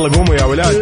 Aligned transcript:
يلا 0.00 0.16
قوموا 0.16 0.34
يا 0.34 0.44
ولاد. 0.44 0.76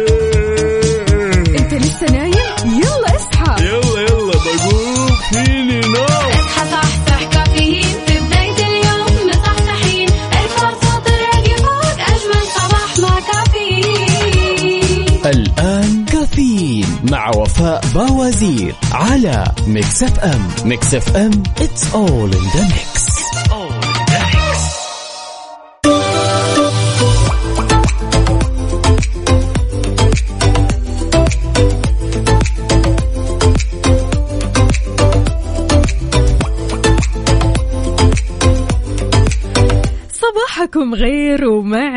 انت 1.59 1.73
لسه 1.73 2.05
نايم؟ 2.11 2.33
يلا 2.65 3.15
اصحى. 3.15 3.65
يلا 3.65 4.01
يلا 4.01 4.33
بقوم. 4.33 5.15
فيني 5.31 5.79
نوم. 5.81 6.05
اصحى 6.05 6.71
صحصح 6.71 7.23
كافيين. 7.23 7.83
في 8.07 8.19
بداية 8.19 8.67
اليوم 8.67 9.29
مصحصحين. 9.29 10.09
ارفع 10.09 10.69
صوت 10.71 11.07
الراديو 11.07 11.57
فوق 11.57 11.99
أجمل 12.13 12.43
صباح 12.55 12.99
مع 12.99 13.19
كافيين. 13.19 15.07
الآن 15.25 16.05
كافيين 16.05 16.87
مع 17.11 17.29
وفاء 17.35 17.81
باوزير 17.95 18.75
على 18.91 19.51
Mix 19.67 20.03
FM. 20.03 20.47
Mix 20.65 20.93
FM 20.93 21.43
it's 21.57 21.83
all 21.93 22.31
in 22.37 22.45
the 22.55 22.63
mix. 22.73 22.88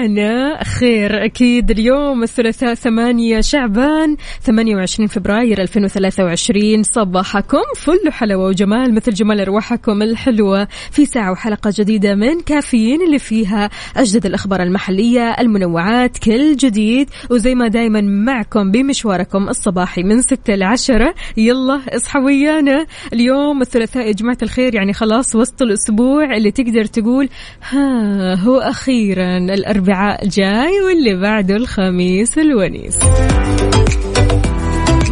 ومعنا 0.03 0.63
خير 0.83 1.25
أكيد 1.25 1.71
اليوم 1.71 2.23
الثلاثاء 2.23 2.75
ثمانية 2.75 3.41
شعبان 3.41 4.17
28 4.41 5.07
فبراير 5.07 5.63
2023 5.63 6.83
صباحكم 6.83 7.63
فل 7.77 8.13
حلاوة 8.13 8.47
وجمال 8.47 8.95
مثل 8.95 9.13
جمال 9.13 9.41
أرواحكم 9.41 10.03
الحلوة. 10.03 10.69
في 10.91 11.07
ساعة 11.07 11.33
وحلقة 11.33 11.73
جديدة 11.79 12.15
من 12.15 12.41
كافيين 12.41 13.03
اللي 13.03 13.19
فيها 13.19 13.71
أجدد 13.97 14.27
الأخبار 14.27 14.63
المحلية 14.63 15.31
المنوعات 15.41 16.19
كل 16.19 16.57
جديد. 16.57 17.11
وزي 17.31 17.55
ما 17.55 17.69
دايما 17.69 18.01
معكم 18.01 18.71
بمشواركم 18.71 19.49
الصباحي 19.49 20.03
من 20.03 20.23
6 20.23 20.55
ل 20.55 20.63
10 20.63 21.15
يلا 21.37 21.81
اصحى 21.97 22.19
ويانا. 22.19 22.87
اليوم 23.13 23.63
الثلاثاء 23.63 24.07
يا 24.07 24.13
جماعة 24.13 24.39
الخير 24.43 24.75
يعني 24.75 24.93
خلاص 24.93 25.35
وسط 25.35 25.63
الأسبوع 25.63 26.37
اللي 26.37 26.51
تقدر 26.51 26.85
تقول 26.85 27.29
ها 27.71 28.35
هو 28.35 28.59
أخيرا 28.59 29.39
الأربعاء 29.39 30.29
جاي 30.29 30.72
واللي 30.81 31.21
بعده 31.21 31.57
الخميس 31.57 32.39
الونيس. 32.39 32.99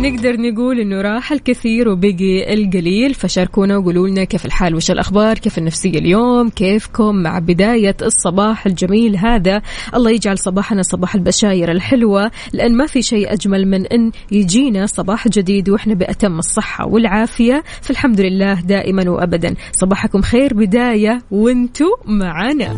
نقدر 0.01 0.37
نقول 0.37 0.81
إنه 0.81 1.01
راح 1.01 1.33
الكثير 1.33 1.89
وبقي 1.89 2.55
القليل 2.55 3.15
فشاركونا 3.15 3.77
وقولوا 3.77 4.09
لنا 4.09 4.25
كيف 4.25 4.47
الحال 4.47 4.75
وش 4.75 4.91
الأخبار 4.91 5.39
كيف 5.39 5.59
النفسية 5.59 5.99
اليوم 5.99 6.49
كيفكم 6.49 7.17
مع 7.17 7.39
بداية 7.39 7.97
الصباح 8.03 8.67
الجميل 8.67 9.17
هذا. 9.17 9.63
الله 9.95 10.11
يجعل 10.11 10.39
صباحنا 10.39 10.83
صباح 10.83 11.15
البشاير 11.15 11.71
الحلوة 11.71 12.31
لأن 12.53 12.77
ما 12.77 12.87
في 12.87 13.03
شيء 13.03 13.33
أجمل 13.33 13.69
من 13.69 13.87
إن 13.87 14.11
يجينا 14.33 14.87
صباح 14.87 15.29
جديد 15.29 15.69
وإحنا 15.69 15.95
بأتم 15.95 16.39
الصحة 16.39 16.87
والعافية. 16.87 17.63
فالحمد 17.83 18.21
لله 18.21 18.61
دائما 18.61 19.11
وابدا. 19.11 19.55
صباحكم 19.73 20.23
خير 20.23 20.55
بداية 20.55 21.23
وانتو 21.31 21.87
معنا. 22.07 22.77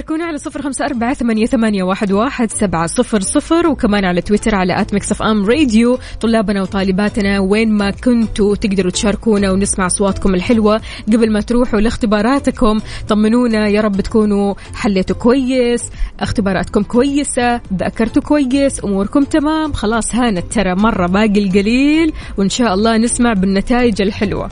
شاركونا 0.00 0.24
على 0.24 0.38
صفر 0.38 0.62
خمسة 0.62 0.84
أربعة 0.84 1.14
ثمانية, 1.14 1.46
ثمانية 1.46 1.82
واحد, 1.82 2.12
واحد 2.12 2.50
سبعة 2.50 2.86
صفر 2.86 3.20
صفر 3.20 3.66
وكمان 3.66 4.04
على 4.04 4.20
تويتر 4.20 4.54
على 4.54 4.80
at 4.80 4.94
Mix 4.94 5.22
FM 5.22 5.46
Radio 5.46 5.98
طلابنا 6.20 6.62
وطالباتنا 6.62 7.40
وين 7.40 7.72
ما 7.72 7.90
كنتوا 7.90 8.56
تقدروا 8.56 8.90
تشاركونا 8.90 9.50
ونسمع 9.50 9.86
أصواتكم 9.86 10.34
الحلوة 10.34 10.80
قبل 11.12 11.32
ما 11.32 11.40
تروحوا 11.40 11.80
لاختباراتكم. 11.80 12.80
طمنونا 13.08 13.68
يا 13.68 13.80
رب 13.80 14.00
تكونوا 14.00 14.54
حليتوا 14.74 15.16
كويس 15.16 15.90
اختباراتكم 16.20 16.82
كويسة 16.82 17.60
ذاكرتوا 17.74 18.22
كويس 18.22 18.84
أموركم 18.84 19.24
تمام. 19.24 19.72
خلاص 19.72 20.14
هانت 20.14 20.52
ترى 20.52 20.74
مرة 20.74 21.06
باقي 21.06 21.44
القليل 21.44 22.12
وإن 22.38 22.48
شاء 22.48 22.74
الله 22.74 22.96
نسمع 22.96 23.32
بالنتائج 23.32 24.02
الحلوة. 24.02 24.48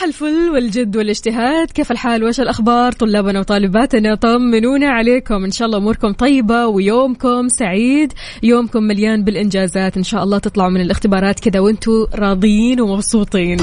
صباح 0.00 0.08
الفل 0.08 0.50
والجد 0.50 0.96
والاجتهاد. 0.96 1.70
كيف 1.70 1.90
الحال؟ 1.92 2.24
وش 2.24 2.40
الأخبار؟ 2.40 2.92
طلابنا 2.92 3.40
وطالباتنا 3.40 4.14
طمنونا 4.14 4.88
عليكم. 4.90 5.44
إن 5.44 5.50
شاء 5.50 5.66
الله 5.66 5.78
أموركم 5.78 6.12
طيبة 6.12 6.66
ويومكم 6.66 7.48
سعيد. 7.48 8.12
يومكم 8.42 8.82
مليان 8.82 9.24
بالإنجازات. 9.24 9.96
إن 9.96 10.02
شاء 10.02 10.24
الله 10.24 10.38
تطلعوا 10.38 10.70
من 10.70 10.80
الاختبارات 10.80 11.40
كذا 11.40 11.60
وانتوا 11.60 12.06
راضيين 12.14 12.80
ومبسوطين. 12.80 13.58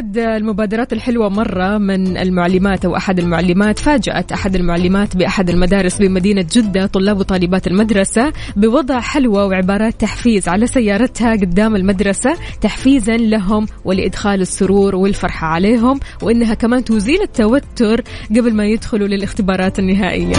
أحد 0.00 0.18
المبادرات 0.18 0.92
الحلوة 0.92 1.28
مرة 1.28 1.78
من 1.78 2.16
المعلمات 2.16 2.84
أو 2.84 2.96
أحد 2.96 3.18
المعلمات 3.18 3.78
فاجأت 3.78 4.32
أحد 4.32 4.56
المعلمات 4.56 5.16
بأحد 5.16 5.50
المدارس 5.50 5.98
بمدينة 5.98 6.46
جدة 6.52 6.86
طلاب 6.86 7.18
وطالبات 7.18 7.66
المدرسة 7.66 8.32
بوضع 8.56 9.00
حلوى 9.00 9.42
وعبارات 9.42 10.00
تحفيز 10.00 10.48
على 10.48 10.66
سيارتها 10.66 11.32
قدام 11.32 11.76
المدرسة 11.76 12.36
تحفيزا 12.60 13.16
لهم 13.16 13.66
ولإدخال 13.84 14.40
السرور 14.40 14.96
والفرحة 14.96 15.46
عليهم 15.46 16.00
وإنها 16.22 16.54
كمان 16.54 16.84
تزيل 16.84 17.22
التوتر 17.22 18.00
قبل 18.30 18.54
ما 18.54 18.66
يدخلوا 18.66 19.08
للاختبارات 19.08 19.78
النهائية. 19.78 20.36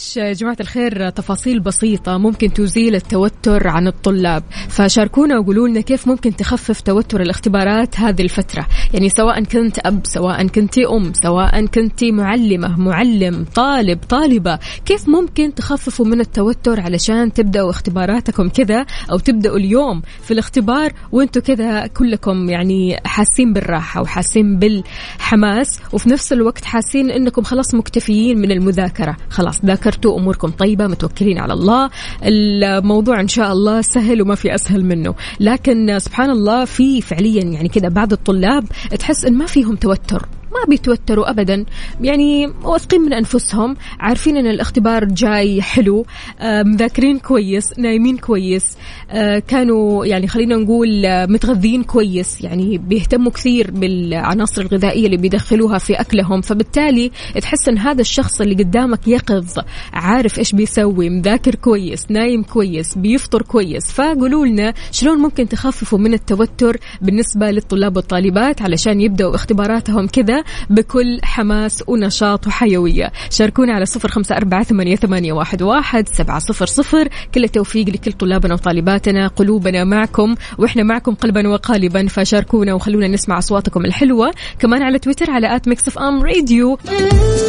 قديش 0.00 0.16
يا 0.16 0.32
جماعة 0.32 0.56
الخير 0.60 1.10
تفاصيل 1.10 1.60
بسيطة 1.60 2.18
ممكن 2.18 2.52
تزيل 2.52 2.94
التوتر 2.94 3.68
عن 3.68 3.86
الطلاب؟ 3.86 4.42
فشاركونا 4.68 5.38
وقولوا 5.38 5.68
لنا 5.68 5.80
كيف 5.80 6.08
ممكن 6.08 6.36
تخفف 6.36 6.80
توتر 6.80 7.20
الاختبارات 7.20 8.00
هذه 8.00 8.22
الفترة؟ 8.22 8.66
يعني 8.94 9.08
سواء 9.08 9.44
كنت 9.44 9.78
أب 9.78 10.00
سواء 10.04 10.46
كنت 10.46 10.78
أم 10.78 11.12
سواء 11.12 11.66
كنت 11.66 12.04
معلمة 12.04 12.80
معلم 12.80 13.46
طالب 13.54 13.98
طالبة 14.08 14.58
كيف 14.86 15.08
ممكن 15.08 15.54
تخففوا 15.54 16.06
من 16.06 16.20
التوتر 16.20 16.80
علشان 16.80 17.32
تبدأوا 17.32 17.70
اختباراتكم 17.70 18.48
كذا 18.48 18.86
أو 19.12 19.18
تبدأوا 19.18 19.56
اليوم 19.56 20.02
في 20.22 20.30
الاختبار 20.30 20.92
وأنتم 21.12 21.40
كذا 21.40 21.86
كلكم 21.86 22.48
يعني 22.48 22.96
حاسين 23.04 23.52
بالراحة 23.52 24.02
وحاسين 24.02 24.58
بالحماس 24.58 25.80
وفي 25.92 26.10
نفس 26.10 26.32
الوقت 26.32 26.64
حاسين 26.64 27.10
إنكم 27.10 27.42
خلاص 27.42 27.74
مكتفيين 27.74 28.38
من 28.38 28.50
المذاكرة؟ 28.50 29.16
خلاص 29.30 29.60
ذاكرتوا 29.90 30.18
أموركم 30.18 30.50
طيبة 30.50 30.86
متوكلين 30.86 31.38
على 31.38 31.52
الله. 31.52 31.90
الموضوع 32.22 33.20
إن 33.20 33.28
شاء 33.28 33.52
الله 33.52 33.80
سهل 33.80 34.22
وما 34.22 34.34
في 34.34 34.54
أسهل 34.54 34.84
منه. 34.84 35.14
لكن 35.40 35.98
سبحان 35.98 36.30
الله 36.30 36.64
في 36.64 37.00
فعليا 37.00 37.42
يعني 37.42 37.68
كذا 37.68 37.88
بعض 37.88 38.12
الطلاب 38.12 38.64
تحس 38.98 39.24
إن 39.24 39.34
ما 39.34 39.46
فيهم 39.46 39.76
توتر. 39.76 40.28
ما 40.52 40.68
بيتوتروا 40.68 41.30
ابدا. 41.30 41.64
يعني 42.00 42.52
واثقين 42.62 43.00
من 43.00 43.12
أنفسهم 43.12 43.76
عارفين 44.00 44.36
إن 44.36 44.46
الاختبار 44.46 45.04
جاي 45.04 45.62
حلو 45.62 46.06
مذاكرين 46.42 47.18
كويس 47.18 47.78
نايمين 47.78 48.16
كويس 48.18 48.76
آه، 49.10 49.38
كانوا 49.38 50.06
يعني 50.06 50.28
خلينا 50.28 50.56
نقول 50.56 51.06
آه، 51.06 51.26
متغذين 51.26 51.82
كويس 51.82 52.40
يعني 52.40 52.78
بيهتموا 52.78 53.32
كثير 53.32 53.70
بالعناصر 53.70 54.62
الغذائية 54.62 55.06
اللي 55.06 55.16
بيدخلوها 55.16 55.78
في 55.78 55.94
أكلهم. 55.94 56.40
فبالتالي 56.40 57.10
تحس 57.40 57.68
إن 57.68 57.78
هذا 57.78 58.00
الشخص 58.00 58.40
اللي 58.40 58.54
قدامك 58.54 59.08
يقظ 59.08 59.58
عارف 59.92 60.38
إيش 60.38 60.52
بيسوي 60.52 61.10
مذاكر 61.10 61.54
كويس 61.54 62.10
نايم 62.10 62.42
كويس 62.42 62.98
بيفطر 62.98 63.42
كويس. 63.42 63.92
فقولوا 63.92 64.46
لنا 64.46 64.74
شلون 64.92 65.18
ممكن 65.18 65.48
تخففوا 65.48 65.98
من 65.98 66.14
التوتر 66.14 66.76
بالنسبة 67.02 67.50
للطلاب 67.50 67.96
والطالبات 67.96 68.62
علشان 68.62 69.00
يبدأوا 69.00 69.34
اختباراتهم 69.34 70.06
كذا. 70.06 70.39
بكل 70.70 71.20
حماس 71.22 71.84
ونشاط 71.86 72.46
وحيوية. 72.46 73.12
شاركونا 73.30 73.72
على 73.72 73.86
صفر 73.86 74.08
خمسة 74.08 74.36
أربعة 74.36 74.62
ثمانية, 74.62 74.96
ثمانية 74.96 75.32
واحد, 75.32 75.62
واحد 75.62 76.08
سبعة 76.08 76.38
صفر 76.38 76.66
صفر. 76.66 77.08
كل 77.34 77.44
التوفيق 77.44 77.88
لكل 77.88 78.12
طلابنا 78.12 78.54
وطالباتنا 78.54 79.26
قلوبنا 79.26 79.84
معكم 79.84 80.34
وإحنا 80.58 80.82
معكم 80.82 81.14
قلبا 81.14 81.48
وقالبا 81.48 82.06
فشاركونا 82.08 82.74
وخلونا 82.74 83.08
نسمع 83.08 83.38
أصواتكم 83.38 83.84
الحلوة. 83.84 84.34
كمان 84.58 84.82
على 84.82 84.98
تويتر 84.98 85.30
على 85.30 85.56
at 85.56 85.68
Mix 85.68 85.98
FM 85.98 86.22
Radio 86.22 86.78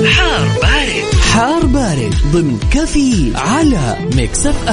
حار 0.06 0.48
بارد. 0.62 1.22
حار 1.34 1.66
بارد 1.66 2.16
ضمن 2.34 2.60
كافيين 2.72 3.32
على 3.36 3.98
Mix 4.16 4.48
F 4.48 4.70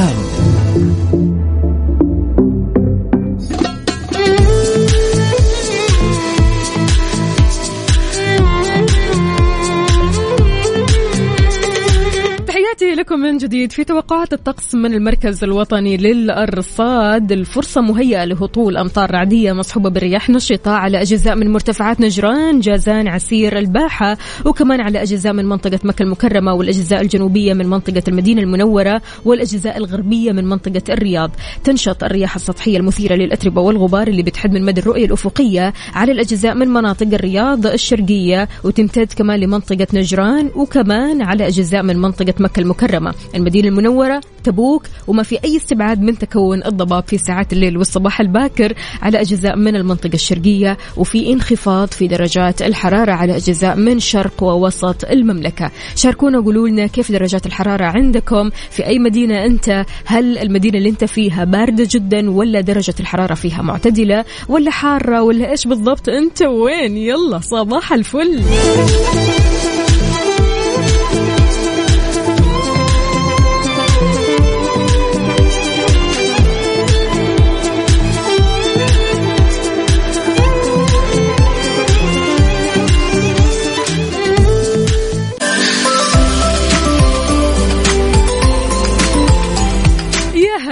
لكم 12.98 13.18
من 13.18 13.36
جديد 13.36 13.72
في 13.72 13.84
توقعات 13.84 14.32
الطقس 14.32 14.74
من 14.74 14.94
المركز 14.94 15.44
الوطني 15.44 15.96
للأرصاد. 15.96 17.32
الفرصة 17.32 17.80
مهيئة 17.80 18.24
لهطول 18.24 18.76
أمطار 18.76 19.10
رعدية 19.10 19.52
مصحوبة 19.52 19.90
برياح 19.90 20.30
نشطة 20.30 20.70
على 20.70 21.02
أجزاء 21.02 21.36
من 21.36 21.52
مرتفعات 21.52 22.00
نجران 22.00 22.60
جازان 22.60 23.08
عسير 23.08 23.58
الباحة 23.58 24.16
وكمان 24.44 24.80
على 24.80 25.02
أجزاء 25.02 25.32
من 25.32 25.44
منطقة 25.44 25.78
مكة 25.84 26.02
المكرمة 26.02 26.54
والأجزاء 26.54 27.00
الجنوبية 27.00 27.54
من 27.54 27.66
منطقة 27.66 28.02
المدينة 28.08 28.42
المنورة 28.42 29.02
والأجزاء 29.24 29.76
الغربية 29.76 30.32
من 30.32 30.44
منطقة 30.44 30.82
الرياض. 30.88 31.30
تنشط 31.64 32.04
الرياح 32.04 32.34
السطحية 32.34 32.78
المثيرة 32.78 33.14
للأتربة 33.14 33.60
والغبار 33.60 34.08
اللي 34.08 34.22
بتحد 34.22 34.52
من 34.52 34.64
مدى 34.64 34.80
الرؤية 34.80 35.06
الأفقية 35.06 35.72
على 35.94 36.12
الأجزاء 36.12 36.54
من 36.54 36.68
مناطق 36.68 37.06
الرياض 37.12 37.66
الشرقية 37.66 38.48
وتمتد 38.64 39.12
كمان 39.12 39.40
لمنطقة 39.40 39.86
نجران 39.94 40.50
وكمان 40.54 41.22
على 41.22 41.46
أجزاء 41.46 41.82
من 41.82 41.96
منطقة 41.98 42.34
مكة 42.38 42.60
المكرمة 42.60 42.87
المدينة 43.34 43.68
المنورة 43.68 44.20
تبوك 44.44 44.82
وما 45.06 45.22
في 45.22 45.38
أي 45.44 45.56
استبعاد 45.56 46.02
من 46.02 46.18
تكون 46.18 46.64
الضباب 46.64 47.04
في 47.06 47.18
ساعات 47.18 47.52
الليل 47.52 47.78
والصباح 47.78 48.20
الباكر 48.20 48.74
على 49.02 49.20
أجزاء 49.20 49.56
من 49.56 49.76
المنطقة 49.76 50.14
الشرقية 50.14 50.78
وفي 50.96 51.32
انخفاض 51.32 51.88
في 51.88 52.08
درجات 52.08 52.62
الحرارة 52.62 53.12
على 53.12 53.36
أجزاء 53.36 53.76
من 53.76 53.98
شرق 54.00 54.42
ووسط 54.42 55.04
المملكة. 55.04 55.70
شاركونا 55.96 56.38
وقولوا 56.38 56.68
لنا 56.68 56.86
كيف 56.86 57.12
درجات 57.12 57.46
الحرارة 57.46 57.84
عندكم؟ 57.84 58.50
في 58.70 58.86
أي 58.86 58.98
مدينة 58.98 59.44
أنت؟ 59.44 59.84
هل 60.04 60.38
المدينة 60.38 60.78
اللي 60.78 60.88
أنت 60.88 61.04
فيها 61.04 61.44
باردة 61.44 61.88
جدا 61.90 62.30
ولا 62.30 62.60
درجة 62.60 62.94
الحرارة 63.00 63.34
فيها 63.34 63.62
معتدلة 63.62 64.24
ولا 64.48 64.70
حارة 64.70 65.22
ولا 65.22 65.50
إيش 65.50 65.66
بالضبط؟ 65.66 66.08
أنت 66.08 66.42
وين؟ 66.42 66.96
يلا 66.96 67.38
صباح 67.40 67.92
الفل. 67.92 68.42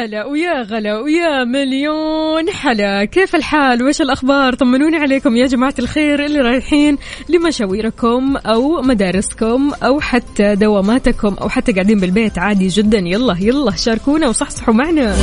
هلا 0.07 0.25
ويا 0.25 0.63
غلا 0.63 0.99
ويا 0.99 1.45
مليون 1.45 2.51
حلا. 2.51 3.05
كيف 3.05 3.37
الحال؟ 3.37 3.83
وش 3.83 4.01
الأخبار؟ 4.01 4.55
طمنوني 4.55 4.97
عليكم 4.97 5.37
يا 5.37 5.47
جماعة 5.47 5.75
الخير 5.79 6.25
اللي 6.25 6.41
رايحين 6.41 6.99
لمشاويركم 7.29 8.37
أو 8.37 8.83
مدارسكم 8.83 9.73
أو 9.83 10.01
حتى 10.01 10.55
دواماتكم 10.55 11.35
أو 11.41 11.49
حتى 11.49 11.73
قاعدين 11.73 12.01
بالبيت. 12.01 12.39
عادي 12.39 12.69
جدا. 12.69 12.99
يلا 12.99 13.37
يلا 13.41 13.77
شاركونا 13.77 14.29
وصحصحوا 14.29 14.75
معنا. 14.75 15.17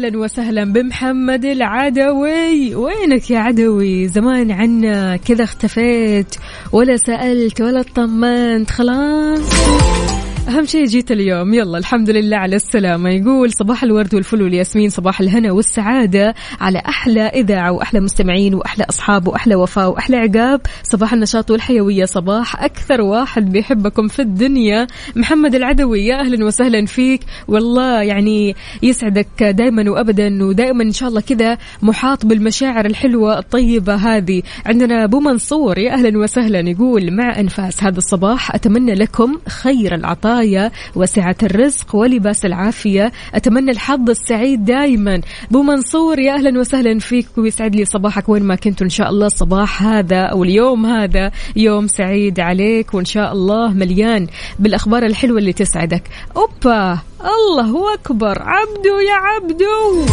يا 0.00 0.06
أهلا 0.06 0.18
وسهلا 0.18 0.64
بمحمد 0.64 1.44
العدوي. 1.44 2.74
وينك 2.74 3.30
يا 3.30 3.38
عدوي؟ 3.38 4.08
زمان 4.08 4.50
عنا 4.50 5.16
كذا 5.16 5.44
اختفيت 5.44 6.34
ولا 6.72 6.96
سألت 6.96 7.60
ولا 7.60 7.80
اطمنت 7.80 8.70
خلاص. 8.70 10.19
أهم 10.48 10.64
شيء 10.66 10.84
جيت 10.84 11.10
اليوم. 11.10 11.54
يلا 11.54 11.78
الحمد 11.78 12.10
لله 12.10 12.36
على 12.36 12.56
السلامة. 12.56 13.10
يقول 13.10 13.52
صباح 13.52 13.82
الورد 13.82 14.14
والفل 14.14 14.42
والياسمين 14.42 14.90
صباح 14.90 15.20
الهنا 15.20 15.52
والسعادة 15.52 16.34
على 16.60 16.78
أحلى 16.78 17.20
إذاعة 17.20 17.72
وأحلى 17.72 18.00
مستمعين 18.00 18.54
وأحلى 18.54 18.84
أصحاب 18.88 19.28
وأحلى 19.28 19.54
وفاء 19.54 19.90
وأحلى 19.90 20.16
عقاب. 20.16 20.60
صباح 20.82 21.12
النشاط 21.12 21.50
والحيوية. 21.50 22.04
صباح 22.04 22.62
أكثر 22.62 23.00
واحد 23.00 23.52
بيحبكم 23.52 24.08
في 24.08 24.22
الدنيا. 24.22 24.86
محمد 25.16 25.54
العدوي 25.54 26.06
يا 26.06 26.20
أهلا 26.20 26.44
وسهلا 26.44 26.86
فيك. 26.86 27.20
والله 27.48 28.02
يعني 28.02 28.54
يسعدك 28.82 29.42
دائما 29.42 29.90
وأبدا 29.90 30.44
ودائما 30.44 30.82
إن 30.82 30.92
شاء 30.92 31.08
الله 31.08 31.20
كذا 31.20 31.58
محاط 31.82 32.26
بالمشاعر 32.26 32.86
الحلوة 32.86 33.38
الطيبة 33.38 33.94
هذه. 33.94 34.42
عندنا 34.66 35.04
أبو 35.04 35.20
منصور 35.20 35.78
يا 35.78 35.92
أهلا 35.92 36.18
وسهلا 36.18 36.70
يقول 36.70 37.16
مع 37.16 37.40
أنفاس 37.40 37.84
هذا 37.84 37.98
الصباح 37.98 38.54
أتمنى 38.54 38.94
لكم 38.94 39.38
خير 39.48 39.94
العطايا 40.30 40.70
وسعة 40.94 41.36
الرزق 41.42 41.96
ولباس 41.96 42.44
العافية. 42.44 43.12
أتمنى 43.34 43.70
الحظ 43.70 44.10
السعيد 44.10 44.64
دائما 44.64 45.20
أبو 45.50 45.62
منصور 45.62 46.18
يا 46.18 46.34
أهلا 46.34 46.60
وسهلا 46.60 46.98
فيك 46.98 47.26
ويسعد 47.36 47.76
لي 47.76 47.84
صباحك 47.84 48.28
وين 48.28 48.42
ما 48.42 48.54
كنت 48.54 48.82
إن 48.82 48.88
شاء 48.88 49.10
الله. 49.10 49.26
الصباح 49.26 49.82
هذا 49.82 50.20
أو 50.22 50.44
اليوم 50.44 50.86
هذا 50.86 51.30
يوم 51.56 51.86
سعيد 51.86 52.40
عليك 52.40 52.94
وإن 52.94 53.04
شاء 53.04 53.32
الله 53.32 53.72
مليان 53.72 54.26
بالأخبار 54.58 55.06
الحلوة 55.06 55.38
اللي 55.38 55.52
تسعدك. 55.52 56.02
أوبا 56.36 56.98
الله 57.22 57.94
أكبر. 57.94 58.42
عبدو 58.42 58.98
يا 59.08 59.14
عبدو. 59.14 60.06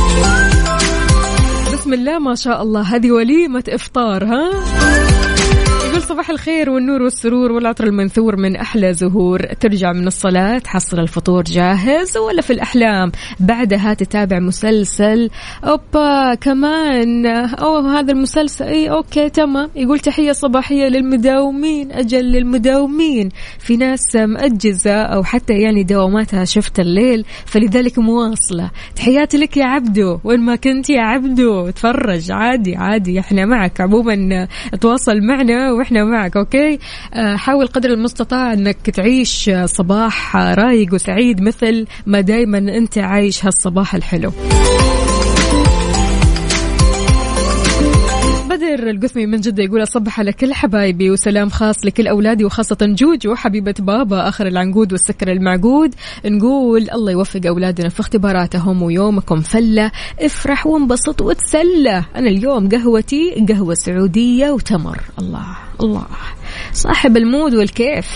بسم 1.74 1.94
الله 1.94 2.20
ما 2.20 2.36
شاء 2.36 2.62
الله. 2.62 2.82
هذه 2.82 3.12
وليمة 3.12 3.64
إفطار 3.70 4.26
ها؟ 4.26 5.17
يقول 5.98 6.10
صباح 6.10 6.30
الخير 6.30 6.70
والنور 6.70 7.02
والسرور 7.02 7.52
والعطر 7.52 7.84
المنثور 7.84 8.36
من 8.36 8.56
أحلى 8.56 8.94
زهور. 8.94 9.40
ترجع 9.40 9.94
من 9.94 10.08
الصلاة 10.08 10.58
تحصل 10.58 11.00
الفطور 11.00 11.44
جاهز 11.44 12.18
ولا 12.18 12.42
في 12.42 12.54
الأحلام؟ 12.54 13.12
بعدها 13.40 13.94
تتابع 13.94 14.40
مسلسل 14.40 15.30
أوبا 15.64 16.36
كمان. 16.36 17.26
أوه 17.26 18.00
هذا 18.00 18.12
المسلسل 18.12 18.66
أي 18.66 18.90
أوكي 18.90 19.30
تمام. 19.30 19.70
يقول 19.76 20.00
تحية 20.00 20.32
صباحية 20.32 20.88
للمداومين 20.88 21.92
أجل 21.92 22.26
للمداومين. 22.26 23.30
في 23.60 23.78
ناس 23.78 24.16
مأجزة 24.16 25.02
أو 25.02 25.24
حتى 25.24 25.54
يعني 25.54 25.84
دواماتها 25.84 26.46
شفت 26.46 26.80
الليل 26.80 27.26
فلذلك 27.46 28.00
مواصلة. 28.00 28.72
تحياتي 28.96 29.38
لك 29.38 29.58
يا 29.58 29.66
عبدو. 29.66 30.20
وين 30.24 30.40
ما 30.40 30.56
كنت 30.56 30.90
يا 30.90 31.02
عبدو. 31.02 31.70
تفرج 31.70 32.32
عادي 32.32 32.76
عادي 32.76 33.20
إحنا 33.20 33.46
معك. 33.46 33.82
عموما 33.82 34.48
تواصل 34.82 35.22
معنا 35.22 35.87
وإحنا 35.88 36.04
معك 36.04 36.38
أوكي؟ 36.38 36.80
آه، 37.14 37.36
حاول 37.36 37.68
قدر 37.68 37.90
المستطاع 37.90 38.54
إنك 38.54 38.90
تعيش 38.90 39.52
صباح 39.66 40.36
رايق 40.36 40.94
وسعيد 40.94 41.42
مثل 41.42 41.86
ما 42.06 42.22
دايما 42.22 42.58
أنت 42.58 42.98
عايش 42.98 43.46
هالصباح 43.46 43.96
الحلو. 43.96 44.32
بدر 48.78 48.90
القثمي 48.90 49.26
من 49.26 49.42
جدة 49.42 49.64
يقول 49.64 49.84
أصبح 49.84 50.20
على 50.20 50.34
كل 50.34 50.54
حبايبي 50.54 51.12
وسلام 51.12 51.50
خاص 51.50 51.86
لكل 51.86 52.08
أولادي 52.08 52.46
وخاصة 52.46 52.78
جوجو 52.82 53.36
حبيبة 53.36 53.74
بابا. 53.80 54.28
آخر 54.30 54.48
العنقود 54.48 54.92
والسكر 54.92 55.32
المعقود. 55.32 55.96
نقول 56.26 56.90
الله 56.90 57.12
يوفق 57.12 57.42
أولادنا 57.48 57.90
في 57.90 58.00
اختباراتهم 58.00 58.84
ويومكم 58.84 59.42
فلة. 59.42 59.92
افرح 60.20 60.68
وانبسط 60.68 61.22
وتسلى. 61.22 62.04
أنا 62.16 62.30
اليوم 62.30 62.70
قهوتي 62.70 63.46
قهوة 63.50 63.74
سعودية 63.74 64.50
وتمر. 64.50 65.00
الله 65.20 65.46
الله. 65.82 66.06
صاحب 66.74 67.18
ال 67.18 67.25
mood 67.25 67.54
والكيف. 67.54 68.08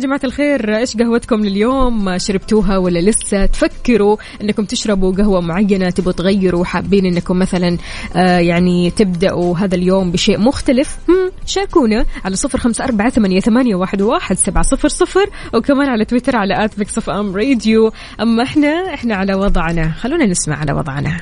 جماعة 0.00 0.20
الخير 0.24 0.76
إيش 0.76 0.96
قهوتكم 0.96 1.40
لليوم؟ 1.40 2.18
شربتوها 2.18 2.78
ولا 2.78 2.98
لسه؟ 2.98 3.46
تفكروا 3.46 4.16
إنكم 4.42 4.64
تشربوا 4.64 5.12
قهوة 5.12 5.40
معينة 5.40 5.90
تبغوا 5.90 6.12
تغيروا 6.12 6.64
حابين 6.64 7.06
إنكم 7.06 7.38
مثلا 7.38 7.78
آه 8.16 8.38
يعني 8.38 8.90
تبدأوا 8.90 9.58
هذا 9.58 9.74
اليوم 9.74 10.10
بشيء 10.10 10.38
مختلف؟ 10.38 10.98
شاركونا 11.46 12.04
على 12.24 12.36
صفر 12.36 12.58
خمسة 12.58 12.84
أربعة 12.84 13.10
ثمانية, 13.10 13.40
ثمانية 13.40 13.74
واحد, 13.74 14.02
واحد 14.02 14.36
سبعة 14.36 14.62
صفر 14.62 14.88
صفر 14.88 15.30
وكمان 15.54 15.88
على 15.88 16.04
تويتر 16.04 16.36
على 16.36 16.64
at 16.64 16.78
Mix 16.78 17.08
FM 17.08 17.36
Radio. 17.36 17.92
أما 18.20 18.42
إحنا 18.42 18.94
إحنا 18.94 19.14
على 19.14 19.34
وضعنا. 19.34 19.92
خلونا 19.92 20.26
نسمع 20.26 20.56
على 20.56 20.72
وضعنا. 20.72 21.20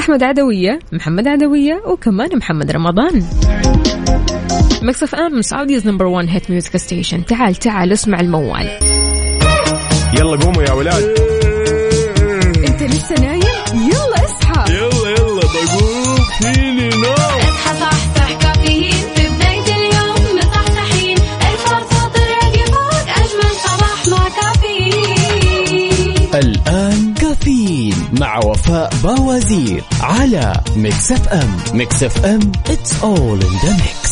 أحمد 0.00 0.22
عدوية 0.22 0.78
محمد 0.92 1.28
عدوية 1.28 1.82
وكمان 1.86 2.36
محمد 2.36 2.70
رمضان. 2.70 3.22
Mix 4.82 5.02
FM 5.02 5.42
Saudi's 5.42 5.88
number 5.88 6.06
1 6.06 6.28
hit 6.28 6.50
music 6.50 6.76
station 6.76 7.24
تعال 7.24 7.54
تعال 7.54 7.92
اسمع 7.92 8.20
الموال. 8.20 8.68
يلا 10.18 10.36
قوموا 10.36 10.62
يا 10.62 10.72
ولاد. 10.72 11.29
باوزير 29.02 29.84
على 30.00 30.60
Mix 30.76 31.12
FM 31.12 31.56
Mix 31.74 32.02
FM 32.02 32.40
it's 32.66 32.92
all 33.02 33.44
in 33.46 33.54
the 33.64 33.72
mix. 33.82 34.10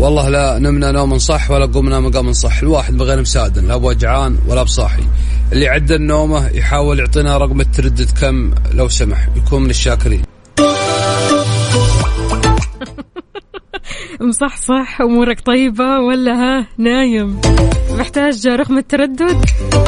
والله 0.00 0.28
لا 0.28 0.58
نمنا 0.58 0.92
نوم 0.92 1.18
صح 1.18 1.50
ولا 1.50 1.66
قمنا 1.66 2.00
مقام 2.00 2.32
صح. 2.32 2.58
الواحد 2.58 2.96
بغير 2.96 3.20
مسادن 3.20 3.66
لا 3.66 3.76
بوجعان 3.76 4.38
ولا 4.48 4.62
بصاحي. 4.62 5.02
اللي 5.52 5.68
عدى 5.68 5.94
النومة 5.94 6.48
يحاول 6.48 6.98
يعطينا 6.98 7.36
رقم 7.38 7.60
التردد 7.60 8.10
كم 8.20 8.54
لو 8.74 8.88
سمح. 8.88 9.28
يكون 9.36 9.62
من 9.62 9.70
الشاكرين. 9.70 10.22
مصحصح 14.20 15.00
أمورك 15.00 15.40
طيبة 15.40 15.98
ولا 15.98 16.32
ها؟ 16.32 16.66
نايم. 16.78 17.40
محتاج 18.02 18.48
رقم 18.48 18.78
التردد. 18.78 19.44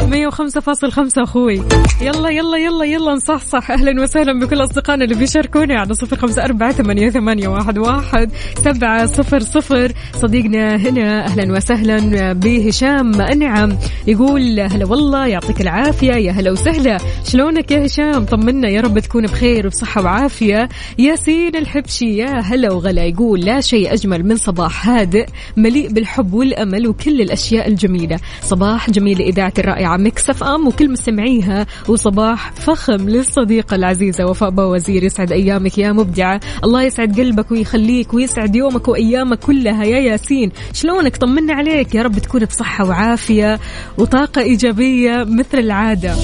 105.5 0.09 1.23
أخوي. 1.23 1.61
يلا 2.01 2.29
يلا 2.29 2.57
يلا 2.57 2.85
يلا 2.85 3.13
نصحصح. 3.13 3.71
أهلا 3.71 4.01
وسهلا 4.01 4.39
بكل 4.39 4.63
أصدقائنا 4.63 5.03
اللي 5.03 5.15
بيشاركونا 5.15 5.79
على 5.79 5.93
صفر 5.93 6.15
خمسة 6.15 6.43
أربعة 6.43 6.71
ثمانية, 6.71 7.09
ثمانية 7.09 7.47
واحد, 7.47 7.77
واحد. 7.77 8.31
سبعة 8.63 9.05
صفر 9.05 9.39
صفر. 9.39 9.91
صديقنا 10.13 10.75
هنا 10.75 11.25
أهلا 11.25 11.53
وسهلا 11.53 12.33
بهشام 12.33 13.21
أنعم. 13.21 13.77
يقول 14.07 14.59
هلا 14.59 14.85
والله 14.85 15.27
يعطيك 15.27 15.61
العافية 15.61 16.13
يا 16.13 16.31
هلا 16.31 16.51
وسهلا. 16.51 16.97
شلونك 17.23 17.71
يا 17.71 17.85
هشام؟ 17.85 18.25
طمنا 18.25 18.69
يا 18.69 18.81
رب 18.81 18.99
تكون 18.99 19.25
بخير 19.25 19.67
وبصحة 19.67 20.03
وعافية. 20.03 20.69
ياسين 20.97 21.55
الحبشي 21.55 22.17
يا 22.17 22.39
هلا 22.39 22.71
وغلا. 22.71 23.05
يقول 23.05 23.39
لا 23.39 23.61
شيء 23.61 23.93
أجمل 23.93 24.23
من 24.23 24.35
صباح 24.35 24.89
هادئ 24.89 25.25
مليء 25.57 25.89
بالحب 25.89 26.33
والأمل 26.33 26.87
وكل 26.87 27.21
الأشياء 27.21 27.67
الجميله 28.05 28.19
صباح 28.41 28.89
جميل 28.89 29.21
اذاعه 29.21 29.53
الرائعة 29.59 29.97
Mix 29.97 30.29
FM 30.29 30.67
وكل 30.67 30.91
مستمعيها 30.91 31.65
وصباح 31.87 32.51
فخم 32.51 33.09
للصديقه 33.09 33.75
العزيزه 33.75 34.25
وفاء 34.25 34.53
وزير 34.59 35.03
يسعد 35.03 35.31
أيامك 35.31 35.77
يا 35.77 35.91
مبدعه 35.91 36.39
الله 36.63 36.83
يسعد 36.83 37.19
قلبك 37.19 37.51
ويخليك 37.51 38.13
ويسعد 38.13 38.55
يومك 38.55 38.87
وأيامك 38.87 39.39
كلها 39.39 39.83
يا 39.83 39.99
ياسين. 39.99 40.51
شلونك؟ 40.73 41.17
طمنا 41.17 41.53
عليك. 41.53 41.95
يا 41.95 42.03
رب 42.03 42.19
تكون 42.19 42.45
بصحة 42.45 42.87
وعافية 42.87 43.59
وطاقة 43.97 44.41
إيجابية 44.41 45.25
مثل 45.29 45.59
العادة. 45.59 46.15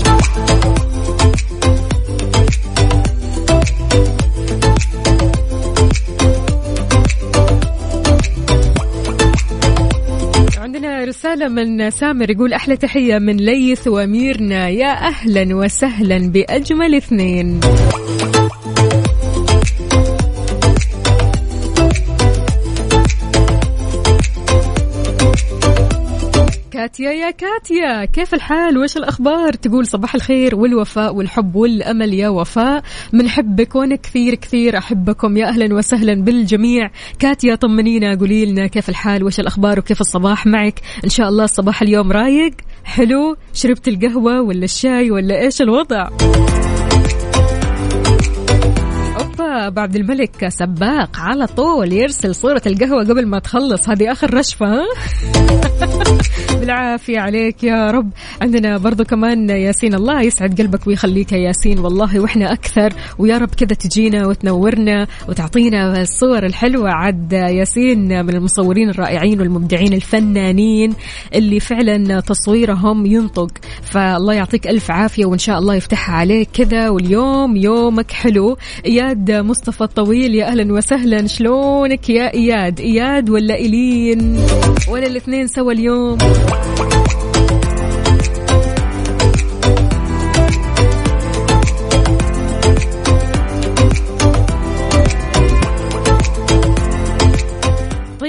عندنا 10.71 11.03
رسالة 11.03 11.47
من 11.47 11.89
سامر 11.89 12.29
يقول 12.29 12.53
أحلى 12.53 12.77
تحية 12.77 13.19
من 13.19 13.37
ليث 13.37 13.87
وميرنا 13.87 14.69
يا 14.69 15.07
أهلا 15.07 15.55
وسهلا 15.55 16.17
بأجمل 16.17 16.95
اثنين. 16.95 17.59
كاتيا 26.81 27.11
يا 27.11 27.31
كاتيا 27.31 28.05
كيف 28.05 28.33
الحال؟ 28.33 28.77
وش 28.77 28.97
الأخبار؟ 28.97 29.53
تقول 29.53 29.87
صباح 29.87 30.15
الخير 30.15 30.55
والوفاء 30.55 31.15
والحب 31.15 31.55
والأمل 31.55 32.13
يا 32.13 32.29
وفاء. 32.29 32.83
منحبك 33.13 33.75
وأنا 33.75 33.95
كثير 33.95 34.35
كثير 34.35 34.77
أحبكم 34.77 35.37
يا 35.37 35.47
أهلا 35.47 35.75
وسهلا 35.75 36.13
بالجميع. 36.13 36.91
كاتيا 37.19 37.55
طمنينا 37.55 38.15
قولي 38.15 38.45
لنا 38.45 38.67
كيف 38.67 38.89
الحال؟ 38.89 39.23
وش 39.23 39.39
الأخبار؟ 39.39 39.79
وكيف 39.79 40.01
الصباح 40.01 40.45
معك؟ 40.45 40.79
إن 41.03 41.09
شاء 41.09 41.29
الله 41.29 41.43
الصباح 41.43 41.81
اليوم 41.81 42.11
رايق. 42.11 42.53
حلو؟ 42.83 43.35
شربت 43.53 43.87
القهوة 43.87 44.41
ولا 44.41 44.63
الشاي 44.63 45.11
ولا 45.11 45.41
إيش 45.41 45.61
الوضع؟ 45.61 46.09
ابو 49.67 49.79
عبد 49.79 49.95
الملك 49.95 50.47
سباق 50.49 51.19
على 51.19 51.47
طول 51.47 51.93
يرسل 51.93 52.35
صورة 52.35 52.61
القهوة 52.65 53.03
قبل 53.03 53.25
ما 53.25 53.39
تخلص. 53.39 53.89
هذه 53.89 54.11
آخر 54.11 54.33
رشفة. 54.33 54.65
ها 54.65 54.85
بالعافية 56.59 57.19
عليك 57.19 57.63
يا 57.63 57.91
رب. 57.91 58.11
عندنا 58.41 58.77
برضو 58.77 59.03
كمان 59.03 59.49
ياسين. 59.49 59.93
الله 59.93 60.21
يسعد 60.21 60.61
قلبك 60.61 60.87
ويخليك 60.87 61.31
يا 61.31 61.37
ياسين. 61.37 61.79
والله 61.79 62.19
وإحنا 62.19 62.53
أكثر. 62.53 62.93
ويا 63.19 63.37
رب 63.37 63.49
كذا 63.49 63.73
تجينا 63.73 64.27
وتنورنا 64.27 65.07
وتعطينا 65.29 66.01
الصور 66.01 66.45
الحلوة. 66.45 66.89
عد 66.89 67.33
ياسين 67.33 68.25
من 68.25 68.35
المصورين 68.35 68.89
الرائعين 68.89 69.39
والمبدعين 69.41 69.93
الفنانين 69.93 70.93
اللي 71.35 71.59
فعلا 71.59 72.19
تصويرهم 72.19 73.05
ينطق. 73.05 73.51
فالله 73.81 74.33
يعطيك 74.33 74.67
ألف 74.67 74.91
عافية 74.91 75.25
وإن 75.25 75.37
شاء 75.37 75.59
الله 75.59 75.75
يفتحها 75.75 76.15
عليك 76.15 76.49
كذا. 76.53 76.89
واليوم 76.89 77.57
يومك 77.57 78.11
حلو. 78.11 78.57
إياد 78.85 79.31
مصطفى 79.31 79.60
الطويل. 79.81 80.35
يا 80.35 80.45
أهلا 80.45 80.73
وسهلا. 80.73 81.27
شلونك 81.27 82.09
يا 82.09 82.33
إياد؟ 82.33 82.79
إياد 82.79 83.29
ولا 83.29 83.55
إيلين؟ 83.55 84.39
ولا 84.87 85.07
الاثنين 85.07 85.47
سوا 85.47 85.71
اليوم؟ 85.71 86.17